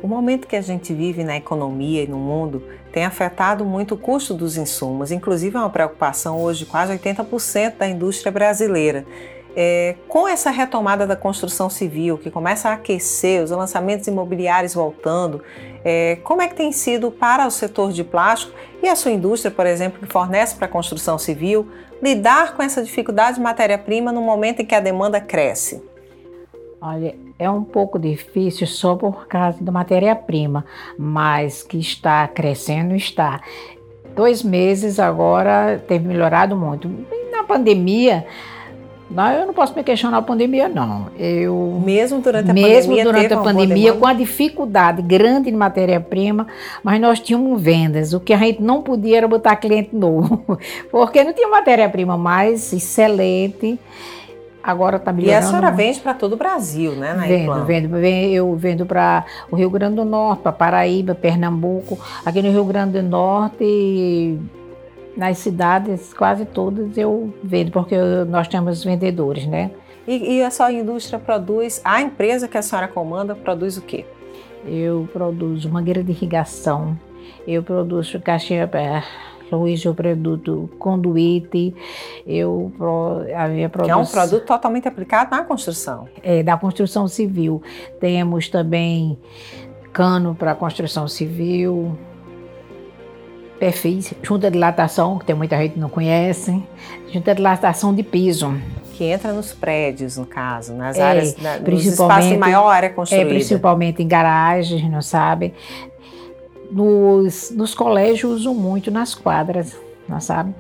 O 0.03 0.07
momento 0.07 0.47
que 0.47 0.57
a 0.57 0.61
gente 0.61 0.93
vive 0.93 1.25
na 1.25 1.37
economia 1.37 2.03
e 2.03 2.07
no 2.07 2.19
mundo 2.19 2.63
tem 2.93 3.05
afetado 3.05 3.65
muito 3.65 3.95
o 3.95 3.97
custo 3.97 4.35
dos 4.35 4.57
insumos, 4.59 5.11
inclusive 5.11 5.57
é 5.57 5.61
uma 5.61 5.71
preocupação 5.71 6.43
hoje 6.43 6.67
quase 6.67 6.93
80% 6.99 7.77
da 7.79 7.89
indústria 7.89 8.31
brasileira. 8.31 9.07
É, 9.55 9.97
com 10.09 10.27
essa 10.27 10.51
retomada 10.51 11.07
da 11.07 11.15
construção 11.15 11.69
civil, 11.69 12.17
que 12.17 12.31
começa 12.31 12.71
a 12.71 12.73
aquecer, 12.75 13.43
os 13.43 13.51
lançamentos 13.51 14.07
imobiliários 14.07 14.75
voltando, 14.75 15.43
é, 15.85 16.17
como 16.23 16.41
é 16.41 16.49
que 16.49 16.55
tem 16.55 16.73
sido 16.73 17.11
para 17.11 17.47
o 17.47 17.51
setor 17.51 17.93
de 17.93 18.03
plástico 18.03 18.53
e 18.83 18.89
a 18.89 18.97
sua 18.97 19.11
indústria, 19.11 19.51
por 19.51 19.67
exemplo, 19.67 20.01
que 20.01 20.11
fornece 20.11 20.57
para 20.57 20.67
a 20.67 20.69
construção 20.69 21.19
civil, 21.19 21.69
lidar 22.03 22.57
com 22.57 22.63
essa 22.63 22.83
dificuldade 22.83 23.37
de 23.37 23.43
matéria-prima 23.43 24.11
no 24.11 24.23
momento 24.23 24.61
em 24.61 24.65
que 24.65 24.75
a 24.75 24.81
demanda 24.81 25.21
cresce? 25.21 25.83
Olha, 26.81 27.15
é 27.39 27.49
um 27.49 27.63
pouco 27.63 27.99
difícil 27.99 28.67
só 28.67 28.97
por 28.97 29.29
causa 29.29 29.63
da 29.63 29.71
matéria-prima, 29.71 30.65
mas 30.99 31.63
que 31.63 31.79
está 31.79 32.27
crescendo, 32.27 32.97
está. 32.97 33.41
Dois 34.17 34.43
meses 34.43 34.99
agora 34.99 35.83
teve 35.87 36.09
melhorado 36.09 36.57
muito. 36.57 36.91
Na 37.31 37.45
pandemia, 37.45 38.27
não, 39.15 39.33
eu 39.33 39.47
não 39.47 39.55
posso 39.55 39.75
me 39.75 39.83
questionar 39.83 40.19
a 40.19 40.23
pandemia, 40.23 40.69
não. 40.69 41.09
Eu, 41.19 41.81
mesmo 41.85 42.21
durante 42.21 42.51
a 42.51 42.55
mesmo 42.55 42.95
pandemia, 42.95 43.05
durante 43.05 43.35
a 43.35 43.37
pandemia 43.39 43.93
com 43.93 44.07
a 44.07 44.13
dificuldade 44.13 45.03
grande 45.03 45.51
de 45.51 45.57
matéria-prima, 45.57 46.47
mas 46.83 47.01
nós 47.01 47.21
tínhamos 47.21 47.61
vendas. 47.61 48.13
O 48.13 48.21
que 48.21 48.33
a 48.33 48.39
gente 48.39 48.63
não 48.63 48.83
podia 48.83 49.19
era 49.19 49.29
botar 49.29 49.57
cliente 49.57 49.95
novo, 49.95 50.59
porque 50.91 51.23
não 51.23 51.33
tinha 51.33 51.49
matéria-prima 51.49 52.17
mais 52.17 52.73
excelente. 52.73 53.79
Agora 54.63 54.97
está 54.97 55.13
melhorando. 55.13 55.43
E 55.43 55.45
a 55.45 55.49
senhora 55.49 55.71
vende 55.73 55.99
para 56.01 56.15
todo 56.15 56.35
o 56.35 56.37
Brasil, 56.37 56.93
né? 56.93 57.15
Na 57.15 57.27
vendo, 57.27 57.65
vendo, 57.65 57.89
vendo, 57.89 58.33
eu 58.33 58.55
vendo 58.55 58.87
para 58.87 59.25
o 59.51 59.57
Rio 59.57 59.69
Grande 59.69 59.97
do 59.97 60.05
Norte, 60.05 60.43
para 60.43 60.53
Paraíba, 60.53 61.17
Pernambuco. 61.17 61.99
Aqui 62.25 62.41
no 62.41 62.51
Rio 62.51 62.65
Grande 62.65 63.01
do 63.01 63.09
Norte, 63.09 64.39
nas 65.17 65.39
cidades 65.39 66.13
quase 66.15 66.45
todas 66.45 66.97
eu 66.97 67.33
vendo, 67.43 67.71
porque 67.71 67.97
nós 68.29 68.49
temos 68.49 68.83
vendedores, 68.83 69.47
né? 69.47 69.71
E, 70.07 70.39
e 70.39 70.43
a 70.43 70.51
sua 70.51 70.73
indústria 70.73 71.19
produz, 71.19 71.81
a 71.85 72.01
empresa 72.01 72.49
que 72.49 72.59
a 72.59 72.63
senhora 72.63 72.89
comanda 72.89 73.35
produz 73.35 73.77
o 73.77 73.83
quê? 73.83 74.05
Eu 74.67 75.09
produzo 75.13 75.69
mangueira 75.69 76.03
de 76.03 76.11
irrigação, 76.11 76.99
eu 77.47 77.63
produzo 77.63 78.21
caixinha 78.21 78.67
luz, 79.51 79.85
o 79.85 79.95
produto 79.95 80.71
conduíte, 80.79 81.75
eu 82.27 82.73
a 83.37 83.49
minha 83.49 83.69
produção. 83.69 84.03
Que 84.03 84.03
é 84.03 84.09
um 84.09 84.11
produto 84.11 84.47
totalmente 84.47 84.89
aplicado 84.89 85.31
na 85.31 85.45
construção. 85.45 86.09
É, 86.23 86.43
da 86.43 86.57
construção 86.57 87.07
civil. 87.07 87.63
Temos 88.01 88.49
também 88.49 89.19
cano 89.93 90.35
para 90.35 90.55
construção 90.55 91.07
civil, 91.07 91.97
perfis, 93.63 94.13
junta 94.25 94.51
de 94.51 94.59
latação, 94.59 95.21
que 95.21 95.25
tem 95.25 95.37
muita 95.37 95.57
gente 95.57 95.75
que 95.75 95.79
não 95.79 95.89
conhece, 95.89 96.61
junta 97.13 97.33
de 97.33 97.41
latação 97.41 97.95
de 97.95 98.03
piso. 98.03 98.53
Que 98.95 99.05
entra 99.05 99.33
nos 99.33 99.53
prédios, 99.53 100.17
no 100.17 100.27
caso, 100.27 100.75
nas 100.75 100.99
é, 100.99 101.03
áreas, 101.03 101.37
na, 101.37 101.59
nos 101.59 101.87
espaços 101.87 102.37
maior 102.37 102.67
área 102.69 102.91
construída. 102.91 103.25
É, 103.25 103.33
principalmente 103.33 104.03
em 104.03 104.09
garagens, 104.09 104.91
não 104.91 105.01
sabe? 105.01 105.55
nos, 106.73 107.53
nos 107.53 107.73
colégios 107.73 108.41
usam 108.41 108.53
muito 108.53 108.91
nas 108.91 109.15
quadras, 109.15 109.77
não 110.09 110.21
sabe? 110.21 110.53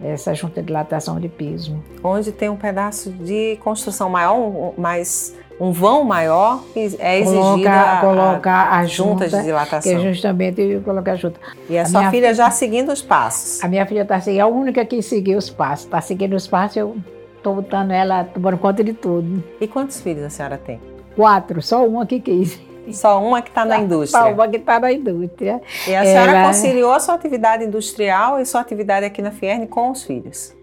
Essa 0.00 0.32
junta 0.32 0.60
de 0.60 0.68
dilatação 0.68 1.18
de 1.18 1.28
piso. 1.28 1.82
Onde 2.04 2.30
tem 2.30 2.48
um 2.48 2.56
pedaço 2.56 3.10
de 3.10 3.56
construção 3.56 4.08
maior, 4.08 4.72
mais 4.78 5.34
um 5.58 5.72
vão 5.72 6.04
maior, 6.04 6.62
é 6.98 7.18
exigida 7.18 7.40
colocar, 7.40 8.00
colocar 8.00 8.52
a, 8.52 8.78
a 8.78 8.86
junta, 8.86 9.28
de 9.28 9.42
dilatação. 9.42 9.92
Que 9.92 10.00
justamente 10.00 10.80
colocar 10.84 11.12
a 11.12 11.16
junta. 11.16 11.40
E 11.68 11.78
a, 11.78 11.82
a 11.82 11.86
sua 11.86 12.10
filha 12.10 12.34
já 12.34 12.50
seguindo 12.50 12.92
os 12.92 13.00
passos? 13.00 13.62
A 13.64 13.68
minha 13.68 13.86
filha 13.86 14.02
está 14.02 14.20
seguindo, 14.20 14.40
é 14.40 14.42
a 14.42 14.46
única 14.46 14.84
que 14.84 15.00
seguiu 15.00 15.38
os 15.38 15.48
passos. 15.48 15.86
Está 15.86 16.00
seguindo 16.00 16.34
os 16.34 16.46
passos, 16.46 16.76
eu 16.76 16.96
estou 17.36 17.54
botando 17.54 17.90
ela, 17.92 18.24
tomando 18.24 18.58
conta 18.58 18.84
de 18.84 18.92
tudo. 18.92 19.42
E 19.60 19.66
quantos 19.66 20.00
filhos 20.00 20.24
a 20.24 20.30
senhora 20.30 20.58
tem? 20.58 20.80
Quatro, 21.14 21.62
só 21.62 21.86
uma 21.86 22.04
que 22.04 22.20
quis. 22.20 22.60
Só 22.92 23.20
uma 23.22 23.42
que 23.42 23.48
está 23.48 23.64
na 23.64 23.78
indústria. 23.80 24.22
Só 24.22 24.32
uma 24.32 24.48
que 24.48 24.56
está 24.56 24.78
na 24.78 24.92
indústria. 24.92 25.60
E 25.86 25.94
a 25.94 26.04
senhora 26.04 26.32
Ela... 26.32 26.46
conciliou 26.46 26.92
a 26.92 27.00
sua 27.00 27.14
atividade 27.14 27.64
industrial 27.64 28.38
e 28.38 28.46
sua 28.46 28.60
atividade 28.60 29.06
aqui 29.06 29.22
na 29.22 29.30
Fierne 29.30 29.66
com 29.66 29.90
os 29.90 30.04
filhos? 30.04 30.55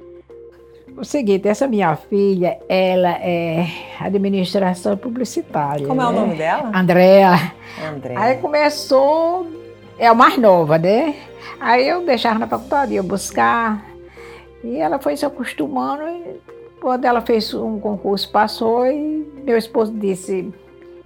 O 0.95 1.03
seguinte, 1.03 1.47
essa 1.47 1.67
minha 1.67 1.95
filha, 1.95 2.59
ela 2.69 3.11
é 3.19 3.67
administração 3.99 4.95
publicitária. 4.95 5.87
Como 5.87 5.99
né? 5.99 6.05
é 6.05 6.09
o 6.09 6.11
né? 6.11 6.19
nome 6.19 6.35
dela? 6.35 6.71
Andréa. 6.73 7.53
Andréa. 7.83 8.19
Aí 8.19 8.37
começou, 8.37 9.47
é 9.97 10.07
a 10.07 10.13
mais 10.13 10.37
nova, 10.37 10.77
né? 10.77 11.15
Aí 11.59 11.87
eu 11.87 12.05
deixava 12.05 12.37
na 12.37 12.47
faculdade, 12.47 12.93
ia 12.93 13.01
buscar. 13.01 13.83
E 14.63 14.77
ela 14.77 14.99
foi 14.99 15.17
se 15.17 15.25
acostumando. 15.25 16.03
E 16.03 16.39
quando 16.79 17.05
ela 17.05 17.21
fez 17.21 17.53
um 17.53 17.79
concurso, 17.79 18.31
passou 18.31 18.85
e 18.85 19.25
meu 19.43 19.57
esposo 19.57 19.91
disse, 19.91 20.53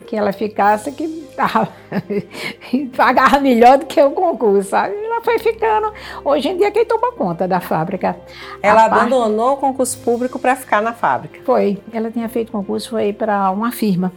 que 0.05 0.15
ela 0.15 0.31
ficasse 0.31 0.91
que 0.91 1.27
pagava 2.95 3.39
melhor 3.39 3.77
do 3.77 3.85
que 3.85 4.01
o 4.01 4.11
concurso, 4.11 4.69
sabe? 4.69 4.95
Ela 5.17 5.23
foi 5.23 5.39
ficando. 5.39 5.91
Hoje 6.23 6.49
em 6.49 6.57
dia, 6.57 6.69
quem 6.69 6.85
toma 6.85 7.11
conta 7.11 7.47
da 7.47 7.59
fábrica? 7.59 8.15
Ela 8.61 8.85
abandonou 8.85 9.47
parte... 9.47 9.57
o 9.57 9.67
concurso 9.67 9.97
público 9.99 10.37
para 10.37 10.55
ficar 10.55 10.79
na 10.79 10.93
fábrica? 10.93 11.39
Foi. 11.43 11.81
Ela 11.91 12.11
tinha 12.11 12.29
feito 12.29 12.51
concurso, 12.51 12.91
foi 12.91 13.11
para 13.11 13.49
uma 13.49 13.71
firma 13.71 14.11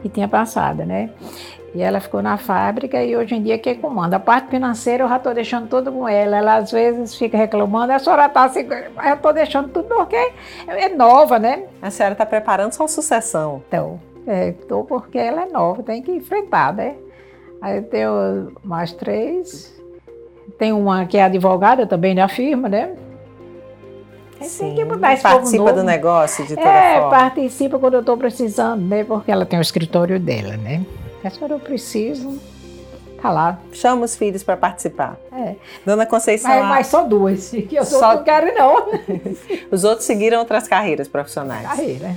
que 0.00 0.08
tinha 0.08 0.28
passado, 0.28 0.84
né? 0.84 1.10
E 1.74 1.82
ela 1.82 1.98
ficou 1.98 2.22
na 2.22 2.36
fábrica 2.38 3.02
e 3.02 3.16
hoje 3.16 3.34
em 3.34 3.42
dia 3.42 3.58
quem 3.58 3.74
comanda? 3.74 4.14
A 4.14 4.20
parte 4.20 4.48
financeira 4.48 5.02
eu 5.02 5.08
já 5.08 5.16
estou 5.16 5.34
deixando 5.34 5.68
tudo 5.68 5.90
com 5.90 6.08
ela. 6.08 6.36
Ela 6.36 6.56
às 6.58 6.70
vezes 6.70 7.16
fica 7.16 7.36
reclamando, 7.36 7.92
a 7.92 7.98
senhora 7.98 8.26
está 8.26 8.44
assim, 8.44 8.60
eu 9.04 9.14
estou 9.14 9.32
deixando 9.32 9.68
tudo 9.70 9.88
porque 9.88 10.32
é 10.68 10.88
nova, 10.90 11.36
né? 11.36 11.64
A 11.82 11.90
senhora 11.90 12.12
está 12.12 12.24
preparando 12.24 12.72
sua 12.72 12.86
sucessão. 12.86 13.60
Então. 13.66 14.00
É, 14.24 14.52
tô 14.68 14.84
porque 14.84 15.18
ela 15.18 15.42
é 15.42 15.46
nova, 15.46 15.82
tem 15.82 16.00
que 16.00 16.12
enfrentar, 16.12 16.72
né? 16.72 16.94
Aí 17.60 17.78
eu 17.78 17.82
tenho 17.82 18.52
mais 18.62 18.92
três. 18.92 19.73
Tem 20.58 20.72
uma 20.72 21.06
que 21.06 21.16
é 21.16 21.24
advogada 21.24 21.86
também 21.86 22.14
da 22.14 22.28
firma, 22.28 22.68
né? 22.68 22.94
Sim, 24.40 24.66
tem 24.66 24.74
que 24.74 24.84
mudar 24.84 25.14
esse 25.14 25.22
participa 25.22 25.72
do 25.72 25.82
negócio 25.82 26.46
de 26.46 26.54
toda 26.54 26.68
é, 26.68 27.00
forma. 27.00 27.10
participa 27.10 27.78
quando 27.78 27.94
eu 27.94 28.00
estou 28.00 28.16
precisando, 28.16 28.82
né? 28.82 29.04
Porque 29.04 29.30
ela 29.30 29.46
tem 29.46 29.58
o 29.58 29.62
escritório 29.62 30.20
dela, 30.20 30.56
né? 30.56 30.84
Mas 31.22 31.36
quando 31.38 31.52
eu 31.52 31.58
preciso, 31.58 32.38
tá 33.20 33.30
lá. 33.30 33.58
Chama 33.72 34.04
os 34.04 34.14
filhos 34.14 34.42
para 34.42 34.56
participar. 34.56 35.16
É. 35.32 35.54
Dona 35.84 36.04
Conceição. 36.04 36.50
Mas, 36.50 36.68
mas 36.68 36.86
só 36.88 37.04
duas, 37.04 37.50
que 37.68 37.74
eu 37.74 37.84
só... 37.84 38.16
não 38.16 38.22
quero 38.22 38.54
não. 38.54 38.86
os 39.72 39.84
outros 39.84 40.06
seguiram 40.06 40.38
outras 40.38 40.68
carreiras 40.68 41.08
profissionais. 41.08 41.66
Carreira. 41.66 42.14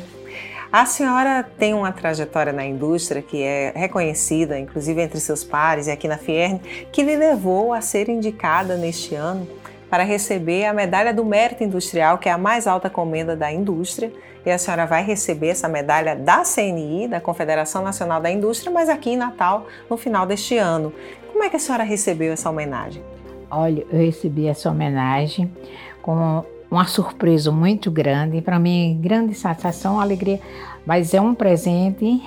A 0.72 0.86
senhora 0.86 1.44
tem 1.58 1.74
uma 1.74 1.94
trajetória 1.94 2.52
na 2.52 2.66
indústria 2.66 3.22
que 3.22 3.42
é 3.42 3.72
reconhecida, 3.74 4.60
inclusive 4.60 5.02
entre 5.02 5.20
seus 5.20 5.44
pares 5.44 5.88
e 5.88 5.92
aqui 5.92 6.10
na 6.10 6.18
Fierne, 6.18 6.60
que 6.92 7.02
lhe 7.04 7.16
levou 7.16 7.72
a 7.72 7.80
ser 7.80 8.10
indicada 8.10 8.76
neste 8.76 9.16
ano 9.16 9.48
para 9.90 10.04
receber 10.04 10.66
a 10.66 10.74
medalha 10.74 11.14
do 11.14 11.24
mérito 11.24 11.64
industrial, 11.64 12.18
que 12.18 12.28
é 12.28 12.34
a 12.34 12.38
mais 12.38 12.68
alta 12.68 12.90
comenda 12.90 13.34
da 13.34 13.50
indústria. 13.52 14.12
E 14.46 14.52
a 14.52 14.58
senhora 14.58 14.86
vai 14.86 15.04
receber 15.04 15.50
essa 15.50 15.68
medalha 15.68 16.16
da 16.16 16.44
CNI, 16.44 17.08
da 17.08 17.22
Confederação 17.22 17.82
Nacional 17.82 18.22
da 18.22 18.30
Indústria, 18.30 18.72
mas 18.72 18.90
aqui 18.90 19.12
em 19.12 19.18
Natal, 19.18 19.68
no 19.90 19.98
final 19.98 20.26
deste 20.26 20.58
ano. 20.58 20.94
Como 21.32 21.44
é 21.44 21.50
que 21.50 21.56
a 21.56 21.60
senhora 21.60 21.84
recebeu 21.84 22.32
essa 22.34 22.50
homenagem? 22.50 23.04
Olha, 23.50 23.86
eu 23.90 24.00
recebi 24.00 24.48
essa 24.48 24.70
homenagem 24.70 25.52
com 26.02 26.44
uma 26.70 26.86
surpresa 26.86 27.52
muito 27.52 27.90
grande, 27.90 28.42
para 28.42 28.60
mim, 28.60 29.00
grande 29.02 29.34
satisfação, 29.34 30.00
alegria, 30.00 30.40
mas 30.86 31.14
é 31.14 31.22
um 31.22 31.34
presente. 31.34 32.22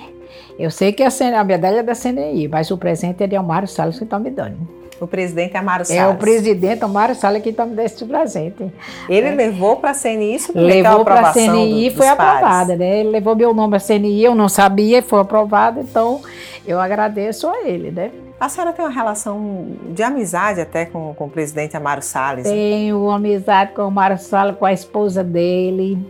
Eu 0.57 0.71
sei 0.71 0.91
que 0.91 1.03
a, 1.03 1.09
a 1.39 1.43
medalha 1.43 1.79
é 1.79 1.83
da 1.83 1.93
CNI, 1.93 2.47
mas 2.47 2.71
o 2.71 2.77
presente 2.77 3.23
é 3.23 3.27
de 3.27 3.35
Almário 3.35 3.67
Salles 3.67 3.97
que 3.97 4.03
está 4.03 4.19
me 4.19 4.29
dando. 4.29 4.81
O 4.99 5.07
presidente 5.07 5.57
Amaro 5.57 5.83
Salles. 5.83 6.01
É 6.01 6.07
o 6.07 6.15
presidente 6.15 6.83
Amaro 6.83 7.15
Salles 7.15 7.41
que 7.41 7.49
está 7.49 7.65
me 7.65 7.75
dando 7.75 7.85
esse 7.85 8.05
presente. 8.05 8.71
Ele 9.09 9.27
é. 9.29 9.31
levou 9.31 9.77
para 9.77 9.91
a 9.91 9.93
CNI 9.95 10.35
isso? 10.35 10.51
Levou 10.55 11.03
para 11.03 11.29
a 11.29 11.33
CNI 11.33 11.87
e 11.87 11.89
foi 11.89 12.07
aprovada, 12.07 12.75
né? 12.75 12.99
Ele 12.99 13.09
levou 13.09 13.35
meu 13.35 13.51
nome 13.51 13.77
a 13.77 13.79
CNI, 13.79 14.23
eu 14.23 14.35
não 14.35 14.47
sabia, 14.47 15.01
foi 15.01 15.19
aprovado, 15.19 15.79
então 15.79 16.21
eu 16.67 16.79
agradeço 16.79 17.49
a 17.49 17.67
ele, 17.67 17.89
né? 17.89 18.11
A 18.41 18.49
senhora 18.49 18.73
tem 18.73 18.83
uma 18.83 18.89
relação 18.89 19.67
de 19.93 20.01
amizade 20.01 20.59
até 20.59 20.83
com, 20.83 21.13
com 21.13 21.25
o 21.25 21.29
presidente 21.29 21.77
Amaro 21.77 22.01
Salles? 22.01 22.47
Tenho 22.47 23.11
amizade 23.11 23.73
com 23.73 23.83
o 23.83 23.85
Amaro 23.85 24.17
Salles, 24.17 24.57
com 24.57 24.65
a 24.65 24.73
esposa 24.73 25.23
dele, 25.23 26.03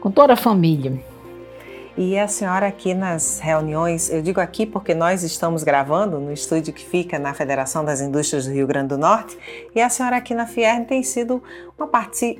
com 0.00 0.10
toda 0.10 0.32
a 0.32 0.36
família. 0.36 1.00
E 1.98 2.18
a 2.18 2.28
senhora 2.28 2.66
aqui 2.66 2.92
nas 2.92 3.40
reuniões, 3.40 4.10
eu 4.10 4.20
digo 4.20 4.38
aqui 4.38 4.66
porque 4.66 4.94
nós 4.94 5.22
estamos 5.22 5.64
gravando 5.64 6.20
no 6.20 6.30
estúdio 6.30 6.70
que 6.70 6.84
fica 6.84 7.18
na 7.18 7.32
Federação 7.32 7.82
das 7.82 8.02
Indústrias 8.02 8.44
do 8.44 8.52
Rio 8.52 8.66
Grande 8.66 8.88
do 8.88 8.98
Norte, 8.98 9.38
e 9.74 9.80
a 9.80 9.88
senhora 9.88 10.18
aqui 10.18 10.34
na 10.34 10.46
Fiern 10.46 10.84
tem 10.84 11.02
sido 11.02 11.42
uma, 11.78 11.88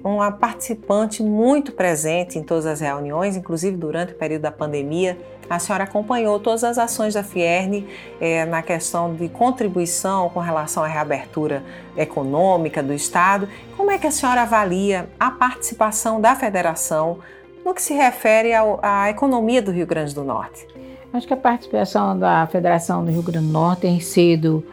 uma 0.05 0.31
participante 0.31 1.23
muito 1.23 1.73
presente 1.73 2.39
em 2.39 2.43
todas 2.43 2.67
as 2.67 2.81
reuniões, 2.81 3.35
inclusive 3.35 3.79
durante 3.79 4.13
o 4.13 4.17
período 4.17 4.43
da 4.43 4.53
pandemia. 4.53 5.17
A 5.49 5.59
senhora 5.59 5.85
acompanhou 5.85 6.39
todas 6.39 6.63
as 6.63 6.77
ações 6.77 7.15
da 7.15 7.23
Fierne 7.23 7.89
é, 8.21 8.45
na 8.45 8.61
questão 8.61 9.15
de 9.15 9.27
contribuição 9.27 10.29
com 10.29 10.41
relação 10.41 10.85
à 10.85 10.87
reabertura 10.87 11.65
econômica 11.97 12.83
do 12.83 12.93
Estado. 12.93 13.49
Como 13.75 13.91
é 13.91 13.97
que 13.97 14.07
a 14.07 14.11
senhora 14.11 14.43
avalia 14.43 15.09
a 15.19 15.31
participação 15.31 16.21
da 16.21 16.35
federação 16.35 17.21
no 17.67 17.75
que 17.75 17.83
se 17.83 17.93
refere 17.93 18.55
ao, 18.55 18.79
à 18.81 19.11
economia 19.11 19.61
do 19.61 19.73
Rio 19.73 19.87
Grande 19.89 20.15
do 20.15 20.23
Norte? 20.23 20.65
Acho 21.13 21.27
que 21.27 21.35
a 21.35 21.37
participação 21.37 22.17
da 22.17 22.47
Federação 22.47 23.05
do 23.05 23.11
Rio 23.11 23.23
Grande 23.23 23.47
do 23.49 23.53
Norte 23.53 23.81
tem 23.81 23.99
sido 23.99 24.65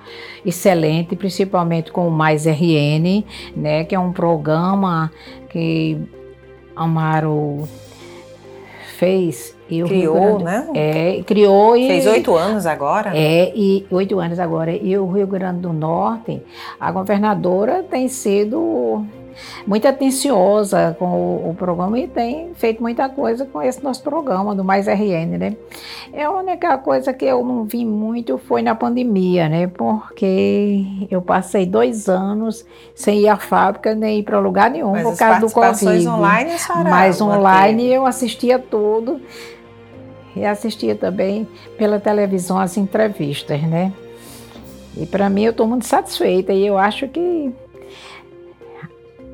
excelente, 0.45 1.15
principalmente 1.15 1.91
com 1.91 2.07
o 2.07 2.11
Mais 2.11 2.45
RN, 2.45 3.23
né, 3.55 3.83
que 3.83 3.95
é 3.95 3.99
um 3.99 4.11
programa 4.13 5.11
que 5.49 5.97
Amaro 6.75 7.67
fez. 8.97 9.55
E 9.67 9.81
criou, 9.81 10.37
Grande, 10.37 10.43
né? 10.43 10.67
É, 10.75 11.23
criou 11.23 11.75
e... 11.75 11.87
Fez 11.87 12.05
oito 12.05 12.35
anos 12.35 12.67
agora. 12.67 13.17
É, 13.17 13.51
e 13.55 13.87
oito 13.89 14.19
anos 14.19 14.37
agora. 14.37 14.71
E 14.71 14.95
o 14.97 15.11
Rio 15.11 15.25
Grande 15.25 15.61
do 15.61 15.73
Norte, 15.73 16.43
a 16.79 16.91
governadora 16.91 17.81
tem 17.81 18.07
sido 18.07 19.03
muito 19.65 19.87
atenciosa 19.87 20.95
com 20.97 21.05
o, 21.05 21.49
o, 21.49 21.55
programa 21.55 21.97
e 21.99 22.07
tem 22.07 22.53
feito 22.55 22.81
muita 22.81 23.09
coisa 23.09 23.45
com 23.45 23.61
esse 23.61 23.83
nosso 23.83 24.03
programa 24.03 24.55
do 24.55 24.63
Mais 24.63 24.87
RN, 24.87 25.37
né? 25.37 25.55
É 26.11 26.23
a 26.23 26.31
única 26.31 26.77
coisa 26.77 27.13
que 27.13 27.25
eu 27.25 27.43
não 27.43 27.63
vi 27.63 27.85
muito 27.85 28.37
foi 28.37 28.61
na 28.61 28.75
pandemia, 28.75 29.49
né? 29.49 29.67
Porque 29.67 30.85
eu 31.09 31.21
passei 31.21 31.65
dois 31.65 32.07
anos 32.07 32.65
sem 32.93 33.21
ir 33.21 33.27
à 33.27 33.37
fábrica 33.37 33.95
nem 33.95 34.19
ir 34.19 34.23
para 34.23 34.39
lugar 34.39 34.69
nenhum 34.69 34.91
Mas 34.91 35.03
por 35.03 35.17
causa 35.17 35.39
do 35.39 35.51
Covid. 35.51 36.07
online, 36.07 36.51
Mas 36.83 37.21
online 37.21 37.87
eu 37.87 38.05
assistia 38.05 38.59
tudo 38.59 39.21
e 40.35 40.45
assistia 40.45 40.95
também 40.95 41.47
pela 41.77 41.99
televisão 41.99 42.59
as 42.59 42.77
entrevistas, 42.77 43.61
né? 43.61 43.93
E 44.95 45.05
para 45.05 45.29
mim 45.29 45.43
eu 45.43 45.51
estou 45.51 45.67
muito 45.67 45.85
satisfeita 45.85 46.53
e 46.53 46.65
eu 46.65 46.77
acho 46.77 47.07
que 47.07 47.51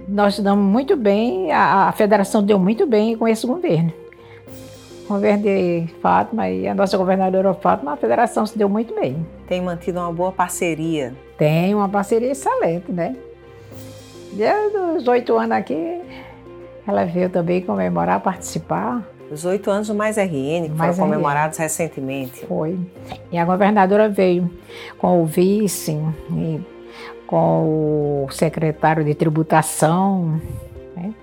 nós 0.09 0.39
damos 0.39 0.65
muito 0.65 0.95
bem, 0.95 1.51
a, 1.51 1.87
a 1.87 1.91
federação 1.91 2.43
deu 2.43 2.59
muito 2.59 2.85
bem 2.85 3.15
com 3.15 3.27
esse 3.27 3.45
governo. 3.45 3.93
O 5.05 5.13
governo 5.13 5.43
de 5.43 5.87
Fátima 6.01 6.49
e 6.49 6.67
a 6.67 6.75
nossa 6.75 6.97
governadora 6.97 7.53
Fátima, 7.53 7.93
a 7.93 7.97
federação 7.97 8.45
se 8.45 8.57
deu 8.57 8.69
muito 8.69 8.93
bem. 8.93 9.25
Tem 9.47 9.61
mantido 9.61 9.99
uma 9.99 10.11
boa 10.11 10.31
parceria. 10.31 11.13
Tem 11.37 11.73
uma 11.73 11.89
parceria 11.89 12.31
excelente, 12.31 12.91
né? 12.91 13.15
Desde 14.33 14.77
os 14.77 15.07
oito 15.07 15.35
anos 15.35 15.57
aqui, 15.57 16.01
ela 16.87 17.05
veio 17.05 17.29
também 17.29 17.61
comemorar, 17.61 18.19
participar. 18.19 19.03
Os 19.31 19.45
oito 19.45 19.69
anos 19.69 19.87
do 19.87 19.95
Mais 19.95 20.17
RN, 20.17 20.65
que 20.65 20.69
Mais 20.69 20.95
foram 20.95 21.09
comemorados 21.09 21.57
RN. 21.57 21.63
recentemente. 21.63 22.45
Foi. 22.45 22.77
E 23.31 23.37
a 23.37 23.45
governadora 23.45 24.09
veio 24.09 24.49
com 24.97 25.23
o 25.23 25.25
vice, 25.25 25.97
e 26.31 26.59
com 27.29 28.25
o 28.25 28.31
secretário 28.31 29.03
de 29.03 29.13
tributação. 29.13 30.41
Né? 30.95 31.13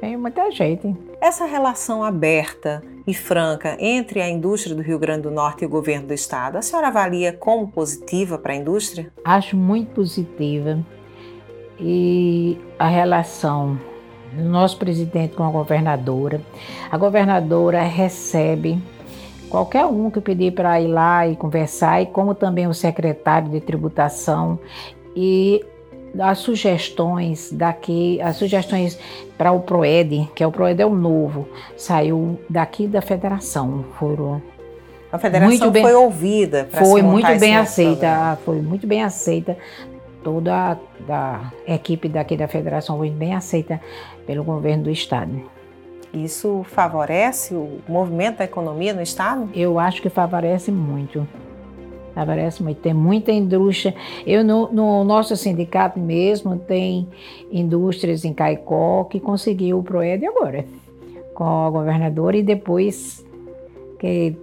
Tem 0.00 0.16
muita 0.16 0.50
gente. 0.50 0.96
Essa 1.20 1.44
relação 1.44 2.02
aberta 2.02 2.82
e 3.06 3.12
franca 3.12 3.76
entre 3.78 4.22
a 4.22 4.28
indústria 4.28 4.74
do 4.74 4.80
Rio 4.80 4.98
Grande 4.98 5.24
do 5.24 5.30
Norte 5.30 5.62
e 5.62 5.66
o 5.66 5.68
governo 5.68 6.06
do 6.06 6.14
estado, 6.14 6.56
a 6.56 6.62
senhora 6.62 6.88
avalia 6.88 7.34
como 7.34 7.68
positiva 7.68 8.38
para 8.38 8.54
a 8.54 8.56
indústria? 8.56 9.12
Acho 9.22 9.54
muito 9.54 9.90
positiva. 9.90 10.78
E 11.78 12.58
a 12.78 12.88
relação 12.88 13.78
do 14.32 14.44
nosso 14.44 14.78
presidente 14.78 15.34
com 15.34 15.42
a 15.42 15.50
governadora. 15.50 16.40
A 16.90 16.96
governadora 16.96 17.82
recebe 17.82 18.80
qualquer 19.50 19.84
um 19.84 20.10
que 20.10 20.22
pedir 20.22 20.52
para 20.52 20.80
ir 20.80 20.88
lá 20.88 21.28
e 21.28 21.36
conversar, 21.36 22.00
e 22.00 22.06
como 22.06 22.34
também 22.34 22.66
o 22.66 22.72
secretário 22.72 23.50
de 23.50 23.60
tributação 23.60 24.58
e 25.14 25.64
as 26.18 26.38
sugestões 26.38 27.52
daqui, 27.52 28.20
as 28.20 28.36
sugestões 28.36 28.98
para 29.38 29.52
o 29.52 29.60
PROED, 29.60 30.28
que 30.34 30.42
é 30.42 30.46
o 30.46 30.52
PROED 30.52 30.82
é 30.82 30.86
o 30.86 30.94
novo, 30.94 31.48
saiu 31.76 32.38
daqui 32.48 32.86
da 32.86 33.00
federação, 33.00 33.84
foram 33.98 34.42
a 35.12 35.18
federação 35.18 35.48
muito 35.48 35.70
bem, 35.70 35.82
foi 35.82 35.94
ouvida. 35.94 36.68
Foi 36.70 37.02
muito 37.02 37.38
bem 37.38 37.56
aceita, 37.56 38.38
foi 38.44 38.60
muito 38.60 38.86
bem 38.86 39.02
aceita. 39.02 39.56
Toda 40.22 40.54
a 40.54 40.76
da 41.06 41.52
equipe 41.66 42.08
daqui 42.08 42.36
da 42.36 42.46
federação 42.46 42.98
foi 42.98 43.10
bem 43.10 43.34
aceita 43.34 43.80
pelo 44.26 44.44
governo 44.44 44.84
do 44.84 44.90
estado. 44.90 45.42
Isso 46.12 46.64
favorece 46.68 47.54
o 47.54 47.78
movimento 47.88 48.38
da 48.38 48.44
economia 48.44 48.92
no 48.92 49.00
estado? 49.00 49.48
Eu 49.54 49.78
acho 49.78 50.02
que 50.02 50.08
favorece 50.08 50.70
muito. 50.70 51.26
Aparece 52.22 52.62
muito, 52.62 52.78
tem 52.78 52.94
muita 52.94 53.32
indústria. 53.32 53.94
Eu 54.26 54.44
no, 54.44 54.70
no, 54.72 55.04
nosso 55.04 55.36
sindicato 55.36 55.98
mesmo 55.98 56.56
tem 56.56 57.08
indústrias 57.50 58.24
em 58.24 58.32
Caicó 58.32 59.04
que 59.04 59.20
conseguiu 59.20 59.78
o 59.78 59.82
Proed 59.82 60.24
agora 60.26 60.64
com 61.34 61.66
a 61.66 61.70
governadora 61.70 62.36
e 62.36 62.42
depois 62.42 63.24
que 63.98 64.36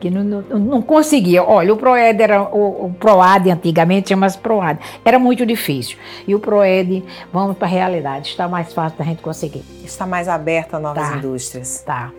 que 0.00 0.10
não, 0.10 0.24
não, 0.24 0.58
não, 0.58 0.82
conseguia. 0.82 1.44
Olha, 1.44 1.74
o 1.74 1.76
PROED 1.76 2.22
era 2.22 2.42
o, 2.42 2.86
o 2.86 2.94
PROAD 2.98 3.50
antigamente, 3.50 4.08
chama-se 4.08 4.38
PROAD. 4.38 4.80
Era 5.04 5.18
muito 5.18 5.44
difícil. 5.44 5.98
E 6.26 6.34
o 6.34 6.40
PROED, 6.40 7.04
vamos 7.30 7.58
para 7.58 7.68
a 7.68 7.70
realidade, 7.70 8.28
está 8.28 8.48
mais 8.48 8.72
fácil 8.72 8.98
da 8.98 9.04
gente 9.04 9.20
conseguir. 9.20 9.62
Está 9.84 10.06
mais 10.06 10.26
aberto 10.26 10.74
a 10.74 10.80
novas 10.80 11.06
tá, 11.06 11.16
indústrias. 11.18 11.82
Tá. 11.82 12.10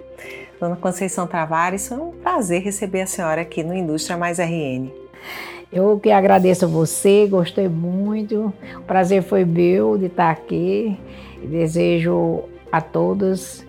Dona 0.62 0.76
Conceição 0.76 1.26
Tavares, 1.26 1.92
é 1.92 1.96
um 1.96 2.12
prazer 2.12 2.62
receber 2.62 3.02
a 3.02 3.08
senhora 3.08 3.42
aqui 3.42 3.64
no 3.64 3.74
Indústria 3.74 4.16
Mais 4.16 4.38
RN. 4.38 4.92
Eu 5.74 6.00
que 6.00 6.12
agradeço 6.12 6.66
a 6.66 6.68
você, 6.68 7.26
gostei 7.26 7.68
muito. 7.68 8.54
O 8.78 8.82
prazer 8.84 9.24
foi 9.24 9.44
meu 9.44 9.98
de 9.98 10.06
estar 10.06 10.30
aqui. 10.30 10.96
Desejo 11.44 12.44
a 12.72 12.80
todos 12.80 13.66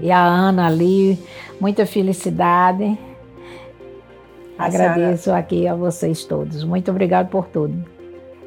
e 0.00 0.10
a 0.10 0.24
Ana 0.24 0.68
ali 0.68 1.18
muita 1.60 1.84
felicidade. 1.84 2.98
A 4.58 4.64
Agradeço 4.64 5.24
senhora... 5.24 5.40
aqui 5.40 5.68
a 5.68 5.74
vocês 5.74 6.24
todos. 6.24 6.64
Muito 6.64 6.90
obrigado 6.90 7.28
por 7.28 7.46
tudo. 7.46 7.84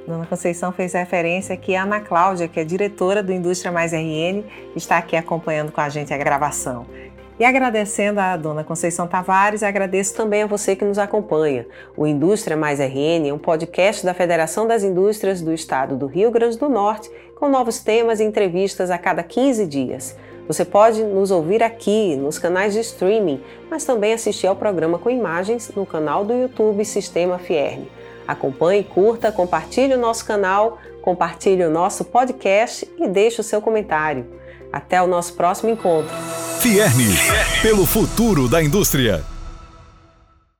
Dona 0.08 0.26
Conceição 0.26 0.72
fez 0.72 0.94
referência 0.94 1.56
que 1.56 1.76
a 1.76 1.84
Ana 1.84 2.00
Cláudia, 2.00 2.48
que 2.48 2.60
é 2.60 2.64
diretora 2.64 3.22
do 3.22 3.32
Indústria 3.32 3.72
Mais 3.72 3.94
RN, 3.94 4.44
está 4.76 4.98
aqui 4.98 5.16
acompanhando 5.16 5.72
com 5.72 5.80
a 5.80 5.88
gente 5.88 6.12
a 6.12 6.18
gravação. 6.18 6.88
E 7.42 7.44
agradecendo 7.44 8.20
a 8.20 8.38
dona 8.38 8.64
Conceição 8.64 9.08
Tavares, 9.08 9.64
agradeço 9.64 10.14
também 10.14 10.44
a 10.44 10.46
você 10.46 10.76
que 10.76 10.86
nos 10.86 11.00
acompanha. 11.00 11.66
O 11.98 12.06
Indústria 12.06 12.56
Mais 12.56 12.80
RN 12.80 13.28
é 13.28 13.34
um 13.34 13.40
podcast 13.40 14.06
da 14.06 14.14
Federação 14.14 14.68
das 14.68 14.84
Indústrias 14.84 15.42
do 15.42 15.52
Estado 15.52 15.96
do 15.96 16.06
Rio 16.06 16.30
Grande 16.30 16.56
do 16.60 16.70
Norte, 16.70 17.10
com 17.36 17.50
novos 17.50 17.80
temas 17.80 18.20
e 18.20 18.24
entrevistas 18.24 18.92
a 18.92 18.98
cada 19.00 19.24
15 19.24 19.66
dias. 19.66 20.16
Você 20.48 20.64
pode 20.64 21.04
nos 21.04 21.32
ouvir 21.32 21.64
aqui 21.64 22.16
nos 22.16 22.38
canais 22.38 22.74
de 22.74 22.82
streaming, 22.82 23.42
mas 23.72 23.86
também 23.86 24.14
assistir 24.14 24.46
ao 24.46 24.56
programa 24.56 25.00
com 25.00 25.10
imagens 25.10 25.72
no 25.76 25.84
canal 25.84 26.24
do 26.24 26.34
YouTube 26.34 26.86
Sistema 26.86 27.40
Fierne. 27.40 27.90
Acompanhe, 28.28 28.84
curta, 28.84 29.32
compartilhe 29.32 29.96
o 29.96 30.00
nosso 30.00 30.28
canal, 30.28 30.78
compartilhe 31.02 31.64
o 31.64 31.72
nosso 31.72 32.06
podcast 32.06 32.88
e 33.00 33.08
deixe 33.08 33.42
o 33.42 33.44
seu 33.44 33.60
comentário. 33.64 34.41
Até 34.72 35.02
o 35.02 35.08
nosso 35.08 35.34
próximo 35.34 35.70
encontro. 35.70 36.16
Fierne, 36.60 37.16
pelo 37.62 37.86
futuro 37.86 38.48
da 38.48 38.62
indústria. 38.64 39.24